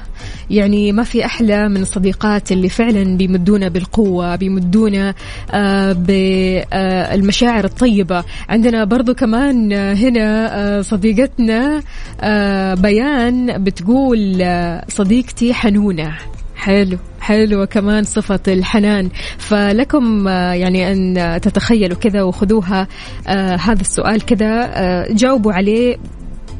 يعني 0.50 0.92
ما 0.92 1.02
في 1.02 1.24
أحلى 1.24 1.68
من 1.68 1.82
الصديقات 1.82 2.52
اللي 2.52 2.68
فعلا 2.68 3.16
بيمدونا 3.16 3.68
بالقوة 3.68 4.36
بيمدونا 4.36 5.14
آه، 5.50 5.92
بالمشاعر 5.92 7.64
الطيبة. 7.64 8.24
عندنا 8.48 8.84
برضو 8.84 9.14
كمان 9.14 9.72
آه، 9.72 9.94
هنا 9.94 10.58
آه، 10.58 10.80
صديقتنا 10.82 11.82
آه، 12.20 12.74
بيان 12.74 13.64
بتقول 13.64 14.42
آه، 14.42 14.84
صديقتي 14.88 15.54
حنونة. 15.54 16.18
حلو 16.62 16.98
حلو. 17.20 17.66
كمان 17.66 18.04
صفة 18.04 18.40
الحنان. 18.48 19.08
فلكم 19.38 20.28
آه، 20.28 20.52
يعني 20.52 20.92
أن 20.92 21.40
تتخيلوا 21.40 21.96
كذا 21.96 22.22
وخذوها. 22.22 22.88
آه، 23.28 23.56
هذا 23.56 23.80
السؤال 23.80 24.26
كذا. 24.26 24.70
آه، 24.74 25.06
جاوبوا 25.10 25.52
عليه 25.52 25.96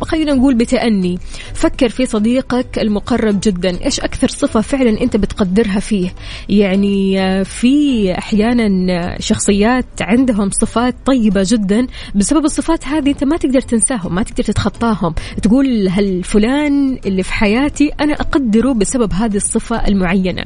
خلينا 0.05 0.33
نقول 0.33 0.55
بتأني. 0.55 1.19
فكر 1.55 1.89
في 1.89 2.07
صديقك 2.07 2.79
المقرب 2.79 3.41
جدا. 3.43 3.85
إيش 3.85 4.01
أكثر 4.01 4.29
صفة 4.29 4.61
فعلا 4.61 5.01
أنت 5.01 5.17
بتقدرها 5.17 5.81
فيه؟ 5.81 6.15
يعني 6.49 7.21
آه، 7.21 7.43
في 7.43 8.13
أحيانا 8.19 8.93
آه، 8.93 9.21
شخصيات 9.21 9.87
عندهم 10.01 10.51
صفات 10.51 10.95
طيبة 11.07 11.45
جدا. 11.47 11.87
بسبب 12.15 12.45
الصفات 12.45 12.87
هذه 12.87 13.11
أنت 13.11 13.25
ما 13.25 13.37
تقدر 13.37 13.61
تنساهم 13.61 14.15
ما 14.15 14.23
تقدر 14.23 14.45
تتخطاهم. 14.45 15.15
تقول 15.43 15.89
هل 15.89 16.25
فلان 16.25 16.99
اللي 17.07 17.23
في 17.23 17.33
حياتي 17.33 17.91
أنا 18.01 18.13
أقدره 18.13 18.73
بسبب 18.73 19.13
هذه 19.13 19.37
الصفة 19.37 19.89
المعينة؟ 19.89 20.43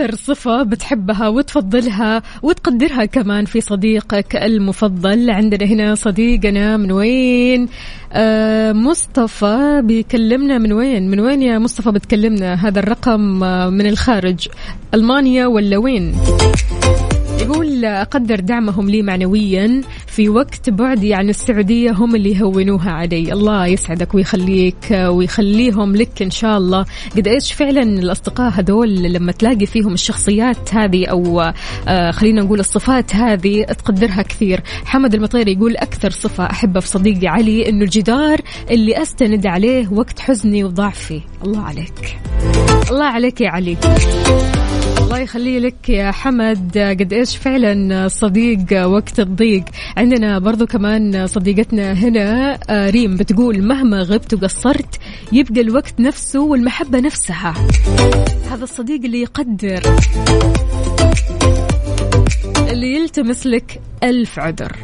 أكثر 0.00 0.16
صفة 0.16 0.62
بتحبها 0.62 1.28
وتفضلها 1.28 2.22
وتقدرها 2.42 3.04
كمان 3.04 3.44
في 3.44 3.60
صديقك 3.60 4.36
المفضل 4.36 5.30
عندنا 5.30 5.66
هنا 5.66 5.94
صديقنا 5.94 6.76
من 6.76 6.92
وين؟ 6.92 7.68
آه 8.12 8.72
مصطفى 8.72 9.82
بيكلمنا 9.84 10.58
من 10.58 10.72
وين؟ 10.72 11.10
من 11.10 11.20
وين 11.20 11.42
يا 11.42 11.58
مصطفى 11.58 11.90
بتكلمنا؟ 11.90 12.54
هذا 12.54 12.78
الرقم 12.78 13.44
آه، 13.44 13.70
من 13.70 13.86
الخارج 13.86 14.48
ألمانيا 14.94 15.46
ولا 15.46 15.76
وين؟ 15.78 16.14
يقول 17.40 17.84
أقدر 17.84 18.40
دعمهم 18.40 18.90
لي 18.90 19.02
معنويا 19.02 19.82
في 20.06 20.28
وقت 20.28 20.70
بعدي 20.70 21.14
عن 21.14 21.28
السعودية 21.28 21.90
هم 21.90 22.14
اللي 22.14 22.32
يهونوها 22.32 22.90
علي. 22.90 23.32
الله 23.32 23.66
يسعدك 23.66 24.14
ويخليك 24.14 24.90
ويخليهم 24.90 25.96
لك 25.96 26.22
إن 26.22 26.30
شاء 26.30 26.58
الله. 26.58 26.84
قد 27.16 27.28
إيش 27.28 27.52
فعلا 27.52 27.82
الأصدقاء 27.82 28.52
هذول 28.52 29.02
لما 29.02 29.32
تلاقي 29.32 29.66
فيهم 29.66 29.92
الشخصيات 29.92 30.74
هذه 30.74 31.06
أو 31.06 31.40
آه 31.88 32.10
خلينا 32.10 32.42
نقول 32.42 32.60
الصفات 32.60 33.16
هذه 33.16 33.62
تقدرها 33.62 34.22
كثير. 34.22 34.60
حمد 34.84 35.14
المطيري 35.14 35.52
يقول 35.52 35.76
أكثر 35.76 36.10
صفة 36.10 36.44
أحبها 36.44 36.80
في 36.80 36.88
صديقي 36.88 37.26
علي 37.26 37.68
إنه 37.68 37.84
الجدار 37.84 38.40
اللي 38.70 39.02
أستند 39.02 39.46
عليه 39.46 39.92
وقت 39.92 40.18
حزني 40.20 40.64
وضعفي. 40.64 41.20
الله 41.44 41.60
عليك. 41.60 42.18
الله 42.90 43.04
عليك 43.04 43.40
يا 43.40 43.50
علي. 43.50 43.76
الله 45.08 45.20
يخلي 45.20 45.60
لك 45.60 45.88
يا 45.88 46.10
حمد. 46.10 46.78
قد 46.78 47.12
إيش 47.12 47.36
فعلا 47.36 48.08
صديق 48.08 48.86
وقت 48.86 49.20
الضيق؟ 49.20 49.64
عندنا 49.96 50.38
برضو 50.38 50.66
كمان 50.66 51.26
صديقتنا 51.26 51.92
هنا 51.92 52.58
آه، 52.70 52.90
ريم 52.90 53.16
بتقول 53.16 53.62
مهما 53.62 54.02
غبت 54.02 54.34
وقصرت 54.34 54.98
يبقى 55.32 55.60
الوقت 55.60 56.00
نفسه 56.00 56.40
والمحبة 56.40 57.00
نفسها. 57.00 57.54
هذا 58.50 58.64
الصديق 58.64 59.00
اللي 59.04 59.20
يقدر 59.22 59.80
اللي 62.70 62.94
يلتمس 62.94 63.46
لك 63.46 63.80
ألف 64.02 64.38
عذر. 64.38 64.76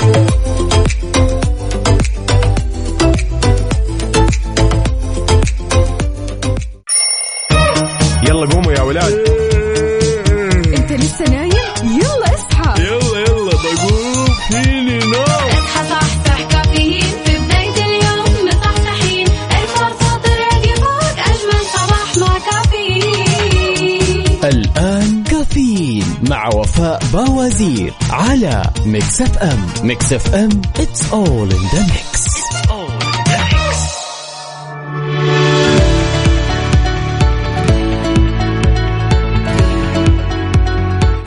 باوزير 27.58 27.92
على 28.10 28.62
Mix 28.87 29.22
FM 29.22 29.59
Mix 29.83 30.12
FM 30.12 30.50
all 31.10 31.52
in 31.52 31.64
the 31.74 31.82
mix. 31.92 32.24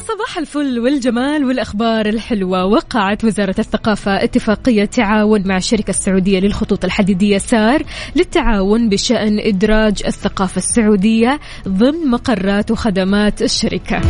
صباح 0.07 0.37
الفل 0.37 0.79
والجمال 0.79 1.45
والأخبار 1.45 2.05
الحلوة. 2.05 2.65
وقعت 2.65 3.23
وزارة 3.23 3.55
الثقافة 3.59 4.23
اتفاقية 4.23 4.85
تعاون 4.85 5.47
مع 5.47 5.57
الشركة 5.57 5.89
السعودية 5.89 6.39
للخطوط 6.39 6.85
الحديدية 6.85 7.37
سار 7.37 7.83
للتعاون 8.15 8.89
بشأن 8.89 9.39
إدراج 9.39 10.03
الثقافة 10.07 10.57
السعودية 10.57 11.39
ضمن 11.67 12.07
مقرات 12.07 12.71
وخدمات 12.71 13.41
الشركة. 13.41 14.01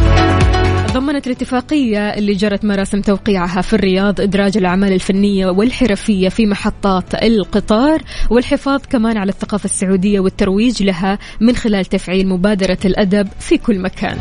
تضمنت 0.98 1.28
الاتفاقية 1.28 2.10
اللي 2.10 2.34
جرت 2.34 2.66
مراسم 2.66 3.02
توقيعها 3.02 3.62
في 3.62 3.74
الرياض 3.74 4.22
إدراج 4.22 4.58
الأعمال 4.58 4.94
الفنية 4.94 5.48
والحرفية 5.48 6.30
في 6.30 6.46
محطات 6.46 7.24
القطار 7.24 8.02
والحفاظ 8.30 8.82
كمان 8.90 9.18
على 9.18 9.30
الثقافة 9.30 9.66
السعودية 9.66 10.20
والترويج 10.20 10.84
لها 10.84 11.20
من 11.42 11.56
خلال 11.56 11.86
تفعيل 11.86 12.28
مبادرة 12.28 12.78
الأدب 12.86 13.28
في 13.40 13.58
كل 13.58 13.80
مكان. 13.80 14.18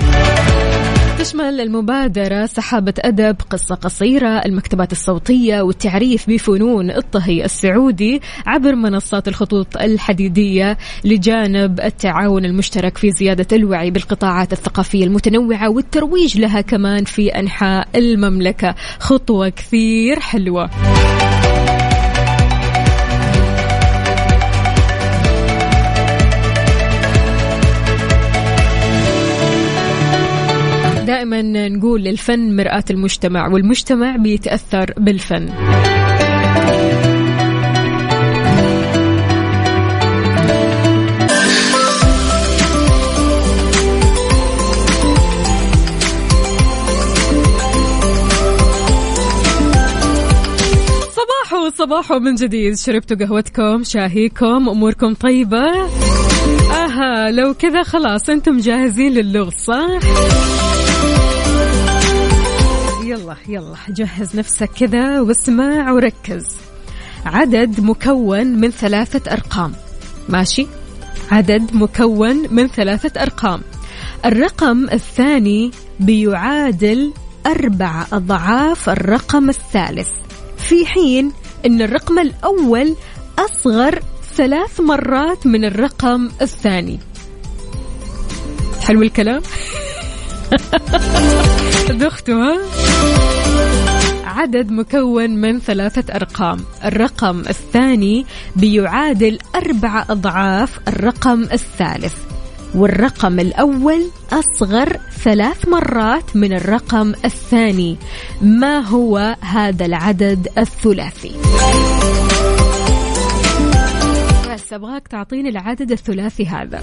تشمل 1.26 1.60
المبادرة 1.60 2.46
سحابة 2.46 2.94
أدب 2.98 3.36
قصة 3.50 3.74
قصيرة 3.74 4.28
المكتبات 4.28 4.92
الصوتية 4.92 5.60
والتعريف 5.60 6.30
بفنون 6.30 6.90
الطهي 6.90 7.44
السعودي 7.44 8.20
عبر 8.46 8.74
منصات 8.74 9.28
الخطوط 9.28 9.76
الحديدية 9.76 10.78
لجانب 11.04 11.80
التعاون 11.80 12.44
المشترك 12.44 12.98
في 12.98 13.10
زيادة 13.10 13.56
الوعي 13.56 13.90
بالقطاعات 13.90 14.52
الثقافية 14.52 15.04
المتنوعة 15.04 15.70
والترويج 15.70 16.38
لها 16.38 16.60
كمان 16.60 17.04
في 17.04 17.28
أنحاء 17.28 17.88
المملكة. 17.94 18.74
خطوة 18.98 19.48
كثير 19.48 20.20
حلوة. 20.20 20.70
دائما 31.30 31.68
نقول 31.68 32.02
للفن 32.02 32.56
مرآة 32.56 32.84
المجتمع 32.90 33.48
والمجتمع 33.48 34.16
بيتأثر 34.16 34.92
بالفن. 34.96 35.48
صباحو 51.78 52.18
من 52.18 52.34
جديد. 52.34 52.74
شربتوا 52.74 53.16
قهوتكم 53.16 53.82
شاهيكم 53.84 54.68
أموركم 54.68 55.14
طيبة؟ 55.14 55.88
آها 56.70 57.30
لو 57.30 57.54
كذا 57.54 57.82
خلاص 57.82 58.30
أنتم 58.30 58.58
جاهزين 58.58 59.12
للغز 59.12 59.52
صح 59.52 60.65
يلا 63.06 63.36
يلا 63.48 63.76
جهز 63.88 64.36
نفسك 64.36 64.70
كذا 64.70 65.20
واسمع 65.20 65.92
وركز. 65.92 66.46
عدد 67.26 67.80
مكون 67.80 68.46
من 68.46 68.70
ثلاثة 68.70 69.32
أرقام. 69.32 69.72
ماشي؟ 70.28 70.66
عدد 71.30 71.74
مكون 71.74 72.54
من 72.54 72.68
ثلاثة 72.68 73.22
أرقام. 73.22 73.60
الرقم 74.24 74.88
الثاني 74.92 75.70
بيعادل 76.00 77.12
أربع 77.46 78.06
أضعاف 78.12 78.88
الرقم 78.88 79.48
الثالث. 79.48 80.08
في 80.58 80.86
حين 80.86 81.32
أن 81.66 81.82
الرقم 81.82 82.18
الأول 82.18 82.96
أصغر 83.38 84.02
ثلاث 84.36 84.80
مرات 84.80 85.46
من 85.46 85.64
الرقم 85.64 86.30
الثاني. 86.42 86.98
حلو 88.80 89.02
الكلام؟ 89.02 89.42
ذختوا 92.00 92.34
ها؟ 92.34 92.85
عدد 94.36 94.70
مكون 94.70 95.30
من 95.30 95.60
ثلاثة 95.60 96.14
أرقام. 96.14 96.58
الرقم 96.84 97.40
الثاني 97.40 98.26
بيعادل 98.56 99.38
أربع 99.54 100.04
أضعاف 100.10 100.80
الرقم 100.88 101.42
الثالث. 101.42 102.14
والرقم 102.74 103.40
الأول 103.40 104.10
أصغر 104.32 104.96
ثلاث 105.24 105.68
مرات 105.68 106.36
من 106.36 106.52
الرقم 106.52 107.12
الثاني. 107.24 107.96
ما 108.42 108.78
هو 108.78 109.36
هذا 109.40 109.86
العدد 109.86 110.48
الثلاثي؟ 110.58 111.32
بس 114.52 114.72
أبغاك 114.72 115.08
تعطيني 115.08 115.48
العدد 115.48 115.92
الثلاثي 115.92 116.46
هذا. 116.46 116.82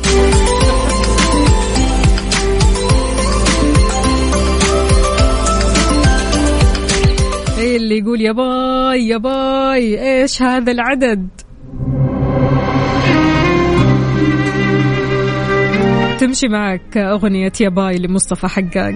اللي 7.63 7.97
يقول 7.97 8.21
يا 8.21 8.31
باي 8.31 9.07
يا 9.07 9.17
باي 9.17 10.01
إيش 10.21 10.41
هذا 10.41 10.71
العدد؟ 10.71 11.27
تمشي 16.19 16.47
معك 16.47 16.97
أغنية 16.97 17.51
يا 17.61 17.69
باي 17.69 17.97
لمصطفى 17.97 18.47
حجاج. 18.47 18.93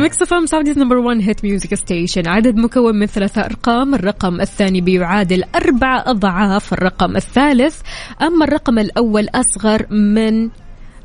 Mix 0.00 0.22
FM 0.22 0.46
Saudi's 0.46 0.78
number 0.78 0.96
1 0.96 1.20
hit 1.20 1.44
music 1.44 1.74
station 1.74 2.28
عدد 2.28 2.56
مكون 2.56 2.98
من 2.98 3.06
ثلاثة 3.06 3.44
أرقام 3.44 3.94
الرقم 3.94 4.40
الثاني 4.40 4.80
بيعادل 4.80 5.44
أربع 5.54 6.02
أضعاف 6.06 6.72
الرقم 6.72 7.16
الثالث 7.16 7.80
أما 8.22 8.44
الرقم 8.44 8.78
الأول 8.78 9.28
أصغر 9.34 9.86
من 9.90 10.50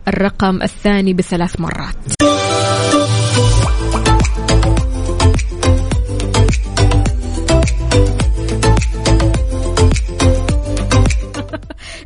الرقم 0.07 0.61
الثاني 0.61 1.13
بثلاث 1.13 1.59
مرات. 1.59 1.95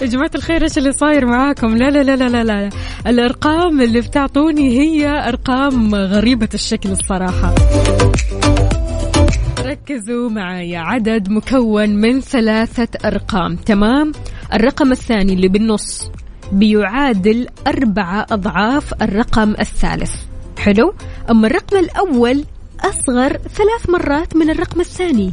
يا 0.01 0.05
جماعة 0.05 0.31
الخير 0.35 0.63
إيش 0.63 0.77
اللي 0.77 0.91
صاير 0.91 1.25
معاكم؟ 1.25 1.77
لا 1.77 1.89
لا 1.89 2.03
لا 2.03 2.15
لا 2.15 2.29
لا, 2.29 2.43
لا. 2.43 2.69
الأرقام 3.07 3.81
اللي 3.81 4.01
بتعطوني 4.01 4.79
هي 4.79 5.07
أرقام 5.27 5.95
غريبة 5.95 6.49
الشكل 6.53 6.91
الصراحة. 6.91 7.55
ركزوا 9.59 10.29
معايا. 10.29 10.79
عدد 10.79 11.29
مكون 11.29 11.89
من 11.89 12.21
ثلاثة 12.21 12.87
أرقام 13.07 13.55
تمام؟ 13.55 14.11
الرقم 14.53 14.91
الثاني 14.91 15.33
اللي 15.33 15.47
بالنص 15.47 16.11
بيعادل 16.51 17.47
أربعة 17.67 18.25
أضعاف 18.31 18.93
الرقم 19.01 19.51
الثالث. 19.59 20.11
حلو؟ 20.59 20.93
أما 21.29 21.47
الرقم 21.47 21.77
الأول 21.77 22.43
أصغر 22.79 23.37
ثلاث 23.37 23.89
مرات 23.89 24.35
من 24.35 24.49
الرقم 24.49 24.81
الثاني. 24.81 25.31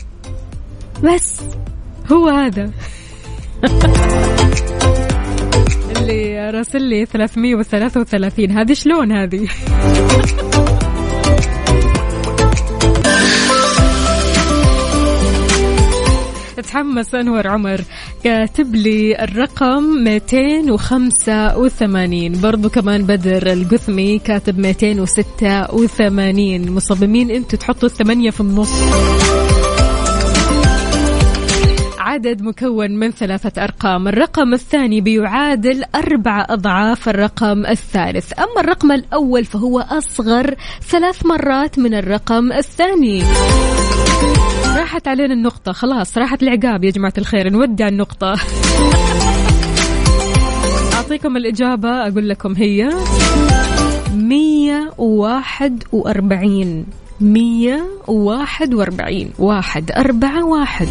بس 1.05 1.41
هو 2.13 2.29
هذا. 2.29 2.71
اللي 5.97 6.51
راسل 6.51 6.83
لي 6.83 7.07
333 7.07 8.51
هذه 8.51 8.73
شلون 8.73 9.13
هذه؟ 9.13 9.49
تحمس 16.73 17.15
أنور 17.15 17.49
عمر 17.49 17.81
كاتب 18.25 18.75
لي 18.75 19.25
الرقم 19.25 19.83
285 20.05 22.41
برضو 22.41 22.69
كمان 22.69 23.07
بدر 23.07 23.53
القثمي 23.53 24.19
كاتب 24.19 24.59
286 24.59 26.71
مصممين 26.71 27.31
أنتوا 27.31 27.59
تحطوا 27.59 27.89
الثمانية 27.89 28.31
في 28.31 28.41
النص. 28.41 28.73
عدد 32.13 32.43
مكون 32.43 32.91
من 32.91 33.11
ثلاثة 33.11 33.65
أرقام. 33.65 34.09
الرقم 34.09 34.55
الثاني 34.55 35.01
بيعادل 35.01 35.85
أربع 35.95 36.47
أضعاف 36.51 37.09
الرقم 37.09 37.67
الثالث. 37.67 38.33
أما 38.39 38.61
الرقم 38.61 38.93
الأول 38.93 39.45
فهو 39.45 39.81
أصغر 39.81 40.55
ثلاث 40.89 41.27
مرات 41.27 41.79
من 41.79 41.95
الرقم 41.95 42.53
الثاني. 42.53 43.23
راحت 44.77 45.09
علينا 45.09 45.35
النقطة. 45.35 45.73
خلاص 45.73 46.19
راحت 46.19 46.43
العقاب 46.43 46.85
يا 46.85 46.91
جماعة 46.91 47.13
الخير. 47.19 47.51
نودع 47.51 47.89
النقطة. 47.89 48.35
أعطيكم 50.95 51.37
الإجابة 51.37 51.89
أقول 51.89 52.29
لكم 52.29 52.55
هي 52.55 52.91
مية 54.15 54.91
وواحد 54.99 55.85
وأربعين. 55.93 56.87
مية 57.21 57.83
وواحد 58.09 58.75
وأربعين. 58.75 59.31
واحد 59.39 59.91
أربعة 59.93 60.45
واحد. 60.47 60.89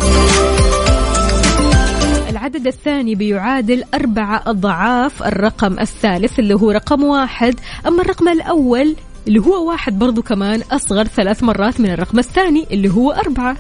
العدد 2.31 2.67
الثاني 2.67 3.15
بيعادل 3.15 3.83
أربعة 3.93 4.43
أضعاف 4.47 5.23
الرقم 5.23 5.79
الثالث 5.79 6.39
اللي 6.39 6.53
هو 6.53 6.71
رقم 6.71 7.03
واحد. 7.03 7.59
أما 7.87 8.01
الرقم 8.01 8.27
الأول 8.27 8.95
اللي 9.27 9.39
هو 9.39 9.69
واحد 9.69 9.99
برضو 9.99 10.21
كمان 10.21 10.61
أصغر 10.71 11.03
ثلاث 11.03 11.43
مرات 11.43 11.79
من 11.79 11.89
الرقم 11.89 12.19
الثاني 12.19 12.67
اللي 12.71 12.89
هو 12.89 13.11
أربعة. 13.11 13.57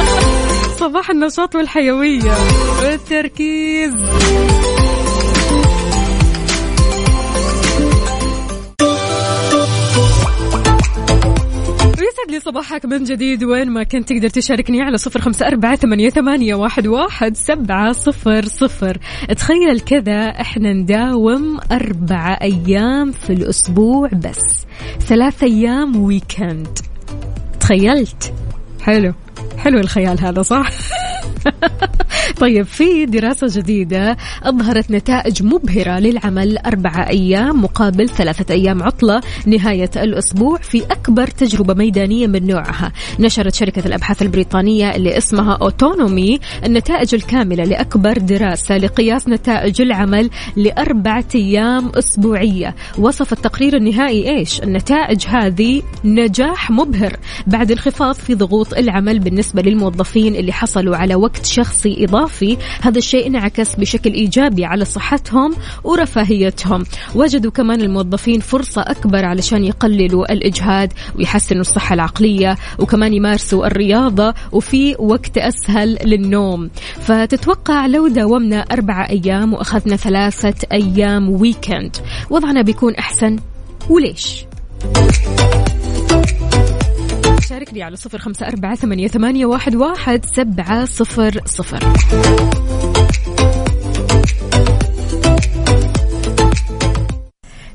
صباح 0.80 1.10
النشاط 1.10 1.54
والحيوية 1.54 2.34
والتركيز. 2.82 3.94
ويسعد 12.14 12.30
لي 12.30 12.40
صباح 12.40 12.64
صباحك 12.64 12.84
من 12.84 13.04
جديد. 13.04 13.44
وين 13.44 13.70
ما 13.70 13.82
كنت 13.82 14.08
تقدر 14.08 14.28
تشاركني 14.28 14.82
على 14.82 14.98
صفر 14.98 15.20
خمسة 15.20 15.46
أربعة 15.46 15.76
ثمانية, 15.76 16.54
واحد, 16.54 16.86
واحد 16.86 17.36
سبعة 17.36 17.92
صفر 17.92 18.44
صفر. 18.44 18.98
تخيل 19.36 19.80
كذا 19.80 20.28
إحنا 20.28 20.72
نداوم 20.72 21.58
أربعة 21.72 22.38
أيام 22.42 23.12
في 23.12 23.32
الأسبوع 23.32 24.08
بس. 24.08 24.66
ثلاث 25.00 25.42
أيام 25.42 25.96
ويكند 25.96 26.78
تخيلت؟ 27.60 28.34
حلو. 28.82 29.14
حلو 29.58 29.78
الخيال 29.78 30.20
هذا 30.20 30.42
صح؟ 30.42 30.70
طيب 32.40 32.66
في 32.66 33.06
دراسة 33.06 33.46
جديدة 33.60 34.16
أظهرت 34.42 34.90
نتائج 34.90 35.42
مبهرة 35.42 35.98
للعمل 35.98 36.58
أربعة 36.58 37.08
أيام 37.08 37.62
مقابل 37.62 38.08
ثلاثة 38.08 38.54
أيام 38.54 38.82
عطلة 38.82 39.20
نهاية 39.46 39.90
الأسبوع 39.96 40.58
في 40.58 40.82
أكبر 40.82 41.26
تجربة 41.26 41.74
ميدانية 41.74 42.26
من 42.26 42.46
نوعها. 42.46 42.92
نشرت 43.20 43.54
شركة 43.54 43.86
الأبحاث 43.86 44.22
البريطانية 44.22 44.96
اللي 44.96 45.18
اسمها 45.18 45.58
أوتونومي 45.62 46.40
النتائج 46.64 47.14
الكاملة 47.14 47.64
لأكبر 47.64 48.18
دراسة 48.18 48.78
لقياس 48.78 49.28
نتائج 49.28 49.80
العمل 49.80 50.30
لأربعة 50.56 51.24
أيام 51.34 51.92
أسبوعية. 51.94 52.74
وصف 52.98 53.32
التقرير 53.32 53.76
النهائي 53.76 54.38
إيش؟ 54.38 54.62
النتائج 54.62 55.26
هذه 55.26 55.82
نجاح 56.04 56.70
مبهر 56.70 57.16
بعد 57.46 57.70
انخفاض 57.70 58.14
في 58.14 58.34
ضغوط 58.34 58.74
العمل 58.74 59.18
بالنسبة 59.24 59.62
للموظفين 59.62 60.36
اللي 60.36 60.52
حصلوا 60.52 60.96
على 60.96 61.14
وقت 61.14 61.46
شخصي 61.46 62.04
إضافي 62.04 62.56
هذا 62.82 62.98
الشيء 62.98 63.26
انعكس 63.26 63.74
بشكل 63.74 64.12
إيجابي 64.12 64.64
على 64.64 64.84
صحتهم 64.84 65.54
ورفاهيتهم 65.84 66.84
وجدوا 67.14 67.50
كمان 67.50 67.80
الموظفين 67.80 68.40
فرصة 68.40 68.82
أكبر 68.82 69.24
علشان 69.24 69.64
يقللوا 69.64 70.32
الإجهاد 70.32 70.92
ويحسنوا 71.18 71.60
الصحة 71.60 71.94
العقلية 71.94 72.56
وكمان 72.78 73.14
يمارسوا 73.14 73.66
الرياضة 73.66 74.34
وفي 74.52 74.96
وقت 74.98 75.38
أسهل 75.38 75.98
للنوم 76.04 76.70
فتتوقع 77.00 77.86
لو 77.86 78.08
داومنا 78.08 78.60
أربعة 78.60 79.08
أيام 79.08 79.54
وأخذنا 79.54 79.96
ثلاثة 79.96 80.66
أيام 80.72 81.30
ويكند 81.30 81.96
وضعنا 82.30 82.62
بيكون 82.62 82.94
أحسن 82.94 83.36
وليش؟ 83.90 84.44
شاركني 87.48 87.82
على 87.82 87.96
صفر 87.96 88.18
خمسة 88.18 88.48
أربعة 88.48 88.74
ثمانية, 88.74 89.46
واحد, 89.46 90.24
سبعة 90.24 90.84
صفر 90.84 91.40
صفر. 91.46 91.78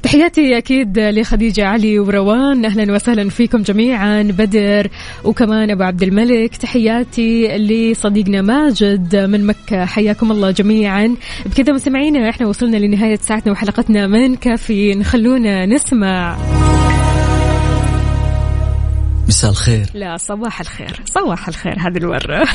تحياتي 0.03 0.57
أكيد 0.57 0.99
لخديجة 0.99 1.67
علي 1.67 1.99
وروان. 1.99 2.65
أهلا 2.65 2.93
وسهلا 2.93 3.29
فيكم 3.29 3.61
جميعا. 3.61 4.21
بدر 4.21 4.87
وكمان 5.23 5.71
أبو 5.71 5.83
عبد 5.83 6.03
الملك. 6.03 6.55
تحياتي 6.55 7.47
لصديقنا 7.57 8.41
ماجد 8.41 9.15
من 9.15 9.45
مكة. 9.45 9.85
حياكم 9.85 10.31
الله 10.31 10.51
جميعا. 10.51 11.15
بكذا 11.45 11.73
مستمعينا 11.73 12.29
إحنا 12.29 12.47
وصلنا 12.47 12.77
لنهاية 12.77 13.19
ساعتنا 13.21 13.51
وحلقتنا 13.51 14.07
من 14.07 14.35
كافيين. 14.35 15.03
خلونا 15.03 15.65
نسمع. 15.65 16.37
مساء 19.29 19.51
الخير. 19.51 19.85
لا 19.93 20.17
صباح 20.17 20.61
الخير. 20.61 21.01
صباح 21.05 21.47
الخير 21.47 21.75
هذه 21.79 21.97
المرة 21.97 22.47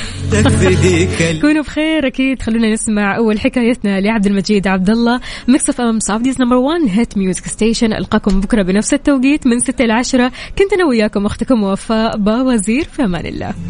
كونوا 1.41 1.63
بخير 1.63 2.07
أكيد. 2.07 2.43
خلونا 2.43 2.73
نسمع 2.73 3.17
أول 3.17 3.41
حكايتنا 3.41 4.01
لعبد 4.01 4.27
المجيد 4.27 4.67
عبد 4.69 4.91
الله. 4.91 5.21
Mix 5.49 5.69
FM 5.69 6.01
Saudi's 6.01 6.41
number 6.41 6.57
1 6.57 6.81
hit 6.89 7.19
music 7.19 7.47
station 7.47 7.93
ألقاكم 7.93 8.41
بكرة 8.41 8.63
بنفس 8.63 8.95
التوقيت 8.95 9.47
من 9.47 9.59
6 9.59 9.85
ل 9.85 9.91
10 9.91 10.33
كنت 10.59 10.73
أنا 10.73 10.85
وياكم 10.85 11.27
أختكم 11.27 11.63
وفاء 11.63 12.17
باوزير. 12.17 12.85
في 12.85 13.05
أمان 13.05 13.27
الله. 13.27 13.55